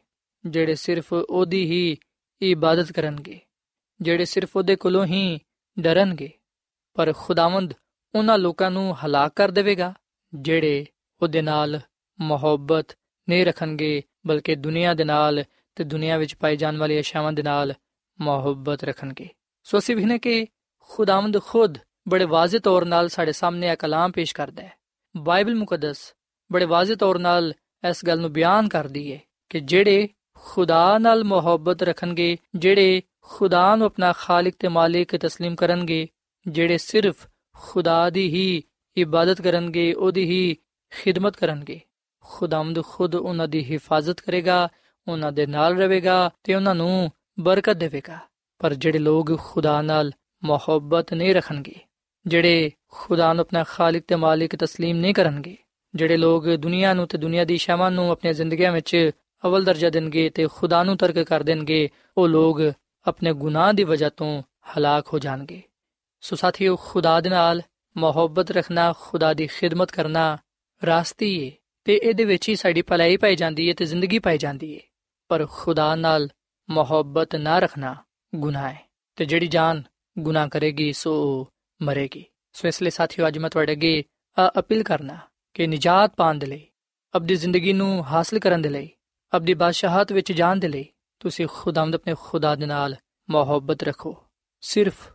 ਜਿਹੜੇ 0.46 0.76
ਸਿਰਫ 0.76 1.14
ਉਹਦੀ 1.14 1.64
ਹੀ 1.66 1.98
ਇਬਾਦਤ 2.42 2.92
ਕਰਨਗੇ, 2.92 3.40
ਜਿਹੜੇ 4.02 4.26
ਸਿਰਫ 4.26 4.56
ਉਹਦੇ 4.56 4.76
ਕੋਲੋਂ 4.76 5.06
ਹੀ 5.06 5.40
ਡਰਨਗੇ। 5.80 6.30
ਪਰ 6.94 7.14
ਖੁਦਾਵੰਦ 7.18 7.74
ਉਹਨਾਂ 8.16 8.38
ਲੋਕਾਂ 8.38 8.72
ਨੂੰ 8.72 9.06
ਹਲਾਕ 9.06 9.34
ਕਰ 9.36 9.52
ਦੇਵੇਗਾ, 9.52 9.94
ਜਿਹੜੇ 10.34 10.86
ਉਹਦੇ 11.22 11.42
ਨਾਲ 11.42 11.80
ਮੁਹੱਬਤ 12.20 12.88
ਨਹੀਂ 13.30 13.46
ਰੱਖਣਗੇ, 13.46 14.02
ਬਲਕਿ 14.28 14.56
ਦੁਨੀਆ 14.56 14.94
ਦੇ 14.94 15.04
ਨਾਲ 15.04 15.44
ਤੇ 15.76 15.84
ਦੁਨੀਆ 15.84 16.18
ਵਿੱਚ 16.18 16.36
ਪਾਈ 16.36 16.58
ਜਾਣ 16.58 16.78
ਵਾਲੀ 16.78 17.00
ਅਸ਼ਿਆਵਾਂ 17.00 17.34
ਦੇ 17.34 17.44
ਨਾਲ 17.44 17.74
ਮੁਹੱਬਤ 18.20 18.84
ਰੱਖਣਗੇ। 18.84 19.30
ਸੋ 19.64 19.78
ਅਸੀਂ 19.78 19.96
ਵੀ 19.96 20.06
ਨੇ 20.06 20.20
ਕਿ 20.20 20.48
ਖੁਦਾਵੰਦ 20.80 21.42
ਖੁਦ 21.42 21.78
ਬੜੇ 22.08 22.26
ਵਾਜ਼ਿਹ 22.26 22.60
ਤੌਰ 22.60 22.86
ਨਾਲ 22.86 23.10
ਸਾਡੇ 23.10 23.32
ਸਾਹਮਣੇ 23.32 23.68
ਇਹ 23.68 23.78
ਕਲਾਮ 23.78 24.12
ਪੇਸ਼ 24.12 24.36
ਕਰਦਾ 24.36 24.64
ਹੈ। 24.64 24.74
ਬਾਈਬਲ 25.18 25.56
ਮੁਕੱਦਸ 25.56 26.14
ਬੜੇ 26.52 26.66
ਵਾਜ਼ਿਹ 26.66 26.96
ਤੌਰ 26.96 27.20
ਨਾਲ 27.20 27.54
ਇਸ 27.90 28.06
ਗੱਲ 28.06 28.20
ਨੂੰ 28.20 28.34
ਬਿਆਨ 28.34 28.70
ਕਰਦੀ 28.70 29.14
ਹੈ 29.14 29.20
ਕਿ 29.50 29.60
ਜਿਹੜੇ 29.60 30.10
ਖੁਦਾ 30.36 30.98
ਨਾਲ 30.98 31.24
ਮੁਹੱਬਤ 31.24 31.84
ਰੱਖਣਗੇ, 31.84 32.38
ਜਿਹੜੇ 32.56 33.02
ਖੁਦਾ 33.21 33.77
ਨੂੰ 33.77 33.87
ਆਪਣਾ 33.87 34.13
ਖਾਲਕ 34.13 34.55
ਤੇ 34.59 34.69
ਮਾਲਿਕ 34.69 35.15
تسلیم 35.15 35.55
ਕਰਨਗੇ 35.55 36.09
ਜਿਹੜੇ 36.49 36.79
ਸਿਰਫ 36.79 37.27
ਖੁਦਾ 37.57 38.11
ਦੀ 38.11 38.29
ਹੀ 38.29 38.63
ਇਬਾਦਤ 38.97 39.43
ਕਰਨਗੇ 39.43 39.93
ਉਹਦੀ 39.93 40.25
ਹੀ 40.25 40.57
ਖਿਦਮਤ 40.91 41.37
ਕਰਨਗੇ 41.37 41.81
ਖੁਦਾਮਦ 42.21 42.83
ਖੁਦ 42.83 43.15
ਉਹਨਾਂ 43.15 43.49
ਦੀ 43.49 43.65
ਹਿਫਾਜ਼ਤ 43.65 44.21
ਕਰੇਗਾ 44.21 44.69
ਉਹਨਾਂ 45.09 45.33
ਦੇ 45.33 45.47
ਨਾਲ 45.47 45.77
ਰਹੇਗਾ 45.77 46.31
ਤੇ 46.45 46.55
ਉਹਨਾਂ 46.55 46.75
ਨੂੰ 46.75 47.11
ਬਰਕਤ 47.41 47.77
ਦੇਵੇਗਾ 47.77 48.19
ਪਰ 48.59 48.75
ਜਿਹੜੇ 48.75 48.99
ਲੋਕ 48.99 49.37
ਖੁਦਾ 49.39 49.83
ਨਾਲ 49.83 50.13
ਮੁਹੱਬਤ 50.45 51.15
ਨਹੀਂ 51.15 51.35
ਰੱਖਣਗੇ 51.35 51.75
ਜਿਹੜੇ 52.27 52.71
ਖੁਦਾ 52.89 53.33
ਨੂੰ 53.33 53.41
ਆਪਣਾ 53.41 53.65
ਖਾਲਕ 53.65 54.05
ਤੇ 54.09 54.17
ਮਾਲਿਕ 54.17 54.55
تسلیم 54.55 54.95
ਨਹੀਂ 54.95 55.15
ਕਰਨਗੇ 55.15 55.57
ਜਿਹੜੇ 55.95 56.17
ਲੋਕ 56.17 56.49
ਦੁਨੀਆ 56.49 56.95
ਨੂੰ 56.95 57.07
ਤੇ 57.07 57.19
ਦੁਨੀਆ 57.19 57.45
ਦੀ 57.45 57.57
ਸ਼ਾਵਾਂ 57.57 57.91
ਨੂੰ 57.91 58.11
ਆਪਣੀਆਂ 58.11 58.35
ਜ਼ਿੰਦਗੀਆਂ 58.35 58.73
ਵਿੱਚ 58.73 59.11
ਅਵਲ 59.45 59.65
ਦਰਜਾ 59.65 59.91
ਦੇਣਗੇ 59.91 60.31
ਤੇ 60.31 60.47
ਖੁਦਾ 60.47 60.83
ਨੂੰ 60.83 60.97
ਤਰਕ 60.97 61.19
ਕਰ 61.19 61.43
ਦੇਣਗੇ 61.43 61.89
ਉਹ 62.17 62.29
ਲੋਕ 62.29 62.73
ਆਪਣੇ 63.08 63.34
ਗੁਨਾਹ 63.34 63.74
ਦੀ 63.74 63.84
ਵਜ੍ਹਾ 63.84 64.10
ਤੋਂ 64.10 64.44
ਹਲਾਕ 64.70 65.08
ਹੋ 65.14 65.20
ਜਾਣਗੇ। 65.20 65.62
ਸੋ 66.22 66.36
ਸਾਥੀਓ, 66.36 66.76
ਖੁਦਾ 66.76 67.20
ਦੇ 67.22 67.30
ਨਾਲ 67.30 67.62
ਮੁਹੱਬਤ 67.98 68.52
ਰੱਖਣਾ, 68.52 68.94
ਖੁਦਾ 69.00 69.34
ਦੀ 69.34 69.48
ਖਿਦਮਤ 69.48 69.92
ਕਰਨਾ 69.92 70.38
ਰਾਸਤੀ 70.86 71.40
ਏ 71.44 71.52
ਤੇ 71.84 71.96
ਇਹਦੇ 71.96 72.26
ਵਿੱਚ 72.26 72.50
ਹੀ 72.50 72.56
ਸਾਡੀ 72.56 72.82
ਭਲਾਈ 72.82 73.18
ਪਾਈ 73.18 73.36
ਜਾਂਦੀ 73.36 73.68
ਏ 73.70 73.74
ਤੇ 73.74 73.86
ਜ਼ਿੰਦਗੀ 73.86 74.20
ਪਾਈ 74.20 74.38
ਜਾਂਦੀ 74.38 74.72
ਏ। 74.74 74.80
ਪਰ 75.28 75.46
ਖੁਦਾ 75.52 75.96
ਨਾਲ 75.96 76.30
ਮੁਹੱਬਤ 76.70 77.36
ਨਾ 77.36 77.60
ਰੱਖਣਾ 77.60 77.96
ਗੁਨਾਹ 78.36 78.70
ਹੈ 78.70 78.80
ਤੇ 79.16 79.26
ਜਿਹੜੀ 79.26 79.48
ਜਾਨ 79.48 79.84
ਗੁਨਾਹ 80.20 80.48
ਕਰੇਗੀ, 80.48 80.94
ਸੋ 80.94 81.48
ਮਰੇਗੀ। 81.82 82.26
ਸੋ 82.54 82.68
ਇਸ 82.68 82.82
ਲਈ 82.82 82.90
ਸਾਥੀਓ, 82.90 83.28
ਅੱਜ 83.28 83.38
ਮੈਂ 83.38 83.50
ਤੁਹਾਡੇ 83.50 83.72
ਅੱਗੇ 83.72 84.04
ਅਪੀਲ 84.60 84.84
ਕਰਨਾ 84.84 85.18
ਕਿ 85.54 85.68
ਨਿਜਾਤ 85.68 86.16
ਪਾਣ 86.16 86.36
ਦੇ 86.36 86.46
ਲਈ, 86.46 86.68
ਆਪਣੀ 87.14 87.36
ਜ਼ਿੰਦਗੀ 87.36 87.74
ਨੂੰ 87.74 88.06
ਹਾਸਲ 88.06 88.40
ਕਰਨ 88.40 88.62
ਦੇ 88.62 88.70
ਲਈ, 88.70 88.90
ਆਪਣੀ 89.34 89.54
ਬਾਦਸ਼ਾਹਤ 89.54 90.12
ਵਿੱਚ 90.12 90.32
ਜਾਣ 90.32 90.56
ਦੇ 90.56 90.68
ਲਈ 90.68 90.86
ਤੁਸੀਂ 91.21 91.47
ਖੁਦਾਵੰਦ 91.47 91.95
ਆਪਣੇ 91.95 92.15
ਖੁਦਾ 92.21 92.55
ਦੇ 92.55 92.67
ਨਾਲ 92.67 92.97
ਮੁਹੱਬਤ 93.29 93.83
ਰੱਖੋ 93.83 94.17
ਸਿਰਫ 94.63 95.07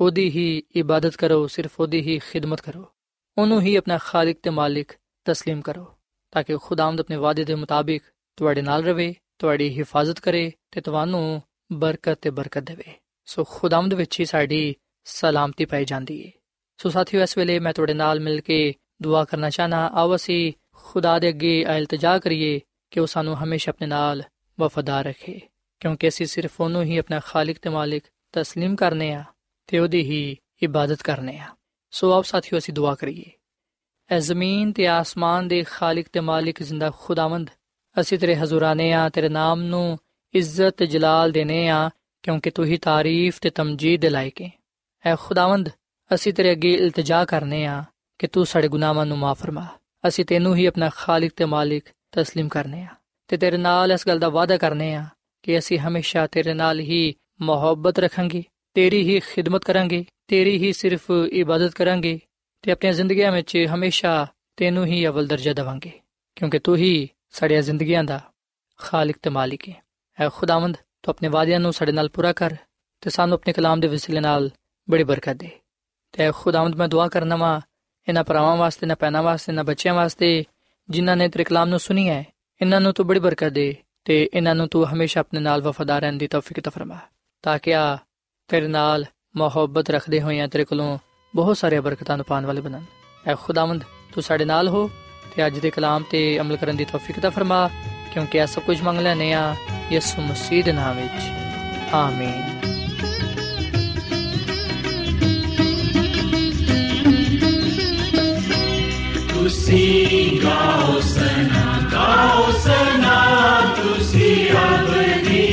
ਉਹਦੀ 0.00 0.28
ਹੀ 0.30 0.62
ਇਬਾਦਤ 0.76 1.16
ਕਰੋ 1.16 1.46
ਸਿਰਫ 1.46 1.80
ਉਹਦੀ 1.80 2.00
ਹੀ 2.00 2.18
ਖਿਦਮਤ 2.18 2.60
ਕਰੋ 2.60 2.84
ਉਹਨੂੰ 3.36 3.60
ਹੀ 3.60 3.74
ਆਪਣਾ 3.76 3.98
ਖਾਲਕ 3.98 4.38
ਤੇ 4.42 4.50
ਮਾਲਿਕ 4.50 4.92
تسلیم 5.26 5.60
ਕਰੋ 5.60 5.86
ਤਾਂ 6.32 6.42
ਕਿ 6.42 6.56
ਖੁਦਾਵੰਦ 6.56 7.00
ਆਪਣੇ 7.00 7.16
ਵਾਅਦੇ 7.16 7.44
ਦੇ 7.44 7.54
ਮੁਤਾਬਿਕ 7.54 8.02
ਤੁਹਾਡੇ 8.38 8.62
ਨਾਲ 8.62 8.84
ਰਵੇ 8.84 9.14
ਤੁਹਾਡੀ 9.38 9.68
ਹਿਫਾਜ਼ਤ 9.78 10.20
ਕਰੇ 10.20 10.50
ਤੇ 10.70 10.80
ਤੁਹਾਨੂੰ 10.80 11.42
ਬਰਕਤ 11.72 12.18
ਤੇ 12.20 12.30
ਬਰਕਤ 12.30 12.62
ਦੇਵੇ 12.62 12.94
ਸੋ 13.28 13.44
ਖੁਦਾਵੰਦ 13.44 13.94
ਵਿੱਚ 13.94 14.20
ਹੀ 14.20 14.24
ਸਾਡੀ 14.24 14.74
ਸਲਾਮਤੀ 15.06 15.64
ਪਾਈ 15.64 15.84
ਜਾਂਦੀ 15.84 16.24
ਹੈ 16.26 16.30
ਸੋ 16.78 16.90
ਸਾਥੀਓ 16.90 17.22
ਇਸ 17.22 17.36
ਵੇਲੇ 17.38 17.58
ਮੈਂ 17.58 17.72
ਤੁਹਾਡੇ 17.72 17.94
ਨਾਲ 17.94 18.20
ਮਿਲ 18.20 18.40
ਕੇ 18.40 18.74
ਦੁਆ 19.02 19.24
ਕਰਨਾ 19.24 19.50
ਚਾਹਨਾ 19.50 19.86
ਆਓ 19.94 20.14
ਅਸੀਂ 20.14 20.52
ਖੁਦਾ 20.72 21.18
ਦੇ 21.18 21.28
ਅੱਗੇ 21.28 21.60
ਇਲਤਜਾ 21.76 22.18
ਕਰੀਏ 22.18 22.60
ਕਿ 22.92 23.00
ਉਹ 23.00 23.06
ਸਾਨੂੰ 23.06 23.36
ਹਮੇਸ਼ਾ 23.36 23.70
ਆਪਣੇ 23.70 23.86
ਨਾਲ 23.86 24.22
ਵਫਾਦਾਰ 24.58 25.04
ਰੱਖੇ 25.04 25.40
ਕਿਉਂਕਿ 25.80 26.08
ਅਸੀਂ 26.08 26.26
ਸਿਰਫ 26.26 26.60
ਉਹਨੂੰ 26.60 26.82
ਹੀ 26.82 26.96
ਆਪਣਾ 26.98 27.20
ਖਾਲਕ 27.20 27.58
ਤੇ 27.62 27.70
ਮਾਲਿਕ 27.70 28.04
تسلیم 28.34 28.74
ਕਰਨੇ 28.76 29.12
ਆ 29.12 29.24
ਤੇ 29.68 29.78
ਉਹਦੀ 29.78 30.02
ਹੀ 30.02 30.36
ਇਬਾਦਤ 30.62 31.02
ਕਰਨੇ 31.02 31.38
ਆ 31.38 31.48
ਸੋ 31.92 32.12
ਆਓ 32.12 32.22
ਸਾਥੀਓ 32.22 32.58
ਅਸੀਂ 32.58 32.74
ਦੁਆ 32.74 32.94
ਕਰੀਏ 32.94 33.30
ਐ 34.10 34.18
ਜ਼ਮੀਨ 34.18 34.72
ਤੇ 34.72 34.86
ਆਸਮਾਨ 34.86 35.48
ਦੇ 35.48 35.62
ਖਾਲਕ 35.62 36.06
ਤੇ 36.12 36.20
ਮਾਲਿਕ 36.20 36.62
ਜ਼ਿੰਦਾ 36.62 36.90
ਖੁਦਾਵੰਦ 36.90 37.50
ਅਸੀਂ 38.00 38.18
ਤੇਰੇ 38.18 38.34
ਹਜ਼ੂਰਾਨੇ 38.36 38.92
ਆ 38.92 39.08
ਤੇਰੇ 39.08 39.28
ਨਾਮ 39.28 39.62
ਨੂੰ 39.62 39.98
ਇੱਜ਼ਤ 40.34 40.74
ਤੇ 40.76 40.86
ਜਲਾਲ 40.86 41.32
ਦੇਨੇ 41.32 41.68
ਆ 41.68 41.90
ਕਿਉਂਕਿ 42.22 42.50
ਤੂੰ 42.50 42.64
ਹੀ 42.64 42.76
ਤਾਰੀਫ 42.76 43.38
ਤੇ 43.40 43.50
ਤਮਜੀਦ 43.50 44.00
ਦੇ 44.00 44.10
ਲਾਇਕ 44.10 44.42
ਹੈ 44.42 44.50
ਐ 45.04 45.14
ਖੁਦਾਵੰਦ 45.16 45.68
ਅਸੀਂ 46.14 46.32
ਤੇਰੇ 46.32 46.52
ਅੱਗੇ 46.52 46.72
ਇਲਤਜਾ 46.74 47.24
ਕਰਨੇ 47.24 47.64
ਆ 47.66 47.84
ਕਿ 48.18 48.26
ਤੂੰ 48.26 48.46
ਸਾਡੇ 48.46 48.68
ਗੁਨਾਹਾਂ 48.68 49.06
ਨੂੰ 49.06 49.18
ਮਾਫ 49.18 49.38
ਫਰਮਾ 49.38 49.66
ਅਸੀਂ 50.08 50.24
ਤੈਨੂੰ 50.24 50.54
ਹੀ 50.56 50.66
ਆਪਣਾ 50.66 50.88
ਖਾਲਕ 50.88 51.32
ਤੇ 51.36 51.44
ਮਾਲਿਕ 51.44 51.88
تسلیم 52.18 52.48
ਕਰਨੇ 52.48 52.82
ਆ 52.82 52.94
ਤੇ 53.27 53.37
ਤੇਰੇ 53.37 53.57
ਨਾਲ 53.57 53.91
ਇਸ 53.91 54.07
ਗੱਲ 54.07 54.19
ਦਾ 54.19 54.29
ਵਾਅਦਾ 54.29 54.57
ਕਰਨੇ 54.57 54.93
ਆ 54.95 55.05
ਕਿ 55.43 55.57
ਅਸੀਂ 55.57 55.79
ਹਮੇਸ਼ਾ 55.79 56.25
ਤੇਰੇ 56.27 56.53
ਨਾਲ 56.53 56.79
ਹੀ 56.79 57.13
ਮੁਹੱਬਤ 57.41 57.99
ਰੱਖਾਂਗੇ, 57.99 58.43
ਤੇਰੀ 58.75 59.01
ਹੀ 59.03 59.19
ਖਿਦਮਤ 59.19 59.65
ਕਰਾਂਗੇ, 59.65 60.05
ਤੇਰੀ 60.27 60.57
ਹੀ 60.57 60.71
ਸਿਰਫ 60.73 61.11
ਇਬਾਦਤ 61.31 61.73
ਕਰਾਂਗੇ 61.73 62.19
ਤੇ 62.63 62.71
ਆਪਣੀਆਂ 62.71 62.93
ਜ਼ਿੰਦਗੀਆਂ 62.93 63.31
ਵਿੱਚ 63.31 63.57
ਹਮੇਸ਼ਾ 63.73 64.25
ਤੈਨੂੰ 64.57 64.85
ਹੀ 64.85 65.05
ਅਵਲ 65.07 65.27
ਦਰਜਾ 65.27 65.53
ਦੇਵਾਂਗੇ, 65.53 65.91
ਕਿਉਂਕਿ 66.37 66.59
ਤੂੰ 66.59 66.75
ਹੀ 66.77 67.09
ਸਾਡੀਆਂ 67.29 67.61
ਜ਼ਿੰਦਗੀਆਂ 67.61 68.03
ਦਾ 68.03 68.19
ਖਾਲਕ 68.79 69.17
ਤੇ 69.21 69.29
ਮਾਲਿਕ 69.29 69.67
ਹੈ। 69.69 69.75
ਐ 70.17 70.29
ਖੁਦਾਵੰਦ, 70.29 70.77
ਤੂੰ 71.03 71.11
ਆਪਣੇ 71.11 71.27
ਵਾਅਦਿਆਂ 71.27 71.59
ਨੂੰ 71.59 71.73
ਸਾਡੇ 71.73 71.91
ਨਾਲ 71.91 72.09
ਪੂਰਾ 72.09 72.31
ਕਰ 72.33 72.55
ਤੇ 73.03 73.09
ਸਾਨੂੰ 73.09 73.35
ਆਪਣੇ 73.35 73.53
ਕਲਾਮ 73.53 73.79
ਦੇ 73.79 73.87
ਵਸੀਲੇ 73.87 74.19
ਨਾਲ 74.19 74.49
ਬੜੀ 74.87 75.03
ਬਰਕਤ 75.03 75.35
ਦੇ। 75.35 75.49
ਤੇ 76.13 76.31
ਖੁਦਾਵੰਦ, 76.31 76.75
ਮੈਂ 76.75 76.87
ਦੁਆ 76.87 77.07
ਕਰਨਾ 77.07 77.35
ਵਾ, 77.35 77.61
ਇਹਨਾਂ 78.07 78.23
ਭਰਾਵਾਂ 78.23 78.55
ਵਾਸਤੇ 78.57 78.85
ਨਾ 78.85 78.95
ਪੈਣਾ 78.95 79.21
ਵਾਸਤੇ 79.21 79.51
ਨਾ 79.51 79.63
ਬੱਚਿਆਂ 79.63 79.93
ਵਾਸਤੇ, 79.93 80.43
ਜਿਨ੍ਹਾਂ 80.89 81.15
ਨੇ 81.17 81.27
ਤੇਰੇ 81.29 81.43
ਕਲਾਮ 81.43 81.69
ਨੂੰ 81.69 81.79
ਸੁਣੀ 81.79 82.07
ਹੈ 82.09 82.25
ਇਹਨਾਂ 82.61 82.79
ਨੂੰ 82.81 82.93
ਤੂੰ 82.93 83.05
ਬੜੀ 83.07 83.19
ਬਰਕਤ 83.19 83.49
ਦੇ 83.49 83.75
ਤੇ 84.05 84.29
ਇਹਨਾਂ 84.33 84.55
ਨੂੰ 84.55 84.67
ਤੂੰ 84.67 84.85
ਹਮੇਸ਼ਾ 84.87 85.19
ਆਪਣੇ 85.19 85.39
ਨਾਲ 85.39 85.61
ਵਫਾਦਾਰ 85.61 86.01
ਰਹਿਣ 86.01 86.13
ਦੀ 86.13 86.27
ਤੌਫੀਕ 86.27 86.59
ਤਾ 86.59 86.69
ਫਰਮਾ, 86.69 86.97
ਤਾਂ 87.43 87.59
ਕਿ 87.59 87.75
ਆ 87.75 87.97
ਤੇਰੇ 88.47 88.67
ਨਾਲ 88.67 89.05
ਮੁਹੱਬਤ 89.35 89.89
ਰੱਖਦੇ 89.89 90.21
ਹੋਏ 90.21 90.47
ਤੇਰੇ 90.47 90.63
ਕੋਲੋਂ 90.63 90.97
ਬਹੁਤ 91.35 91.57
ਸਾਰੇ 91.57 91.79
ਬਰਕਤਾਂ 91.79 92.17
ਨੂੰ 92.17 92.25
ਪਾਣ 92.25 92.45
ਵਾਲੇ 92.45 92.61
ਬਣਨ। 92.61 92.83
ਐ 93.27 93.35
ਖੁਦਾਵੰਦ, 93.35 93.83
ਤੂੰ 94.13 94.23
ਸਾਡੇ 94.23 94.45
ਨਾਲ 94.45 94.67
ਹੋ 94.67 94.89
ਤੇ 95.35 95.45
ਅੱਜ 95.47 95.59
ਦੇ 95.59 95.69
ਕਲਾਮ 95.69 96.03
ਤੇ 96.11 96.39
ਅਮਲ 96.39 96.57
ਕਰਨ 96.57 96.75
ਦੀ 96.75 96.85
ਤੌਫੀਕ 96.85 97.19
ਤਾ 97.19 97.29
ਫਰਮਾ, 97.29 97.69
ਕਿਉਂਕਿ 98.13 98.37
ਇਹ 98.37 98.47
ਸਭ 98.47 98.61
ਕੁਝ 98.61 98.81
ਮੰਗ 98.81 98.99
ਲੈਨੇ 98.99 99.33
ਆ 99.33 99.55
ਯਿਸੂ 99.91 100.21
ਮਸੀਹ 100.21 100.63
ਦੇ 100.63 100.71
ਨਾਮ 100.71 100.97
ਵਿੱਚ। 100.97 101.93
ਆਮੀਨ। 101.93 102.66
ਤੁਸੀਂ 109.47 110.39
ਗਾਓ 110.41 110.99
ਸਨਾ 111.01 111.81
ਗਾਓ 111.91 112.51
ਸਨਾ 112.63 113.13
ਤੁਸੀਂ 113.77 114.49
ਅਬਦੀ 114.53 115.45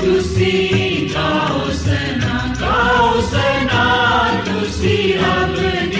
ਤੁਸੀਂ 0.00 1.08
ਗਾਓ 1.14 1.70
ਸਨਾ 1.74 2.38
ਗਾਓ 2.60 3.20
ਸਨਾ 3.22 3.84
ਤੁਸੀਂ 4.44 5.02
ਅਬਦੀ 5.24 5.99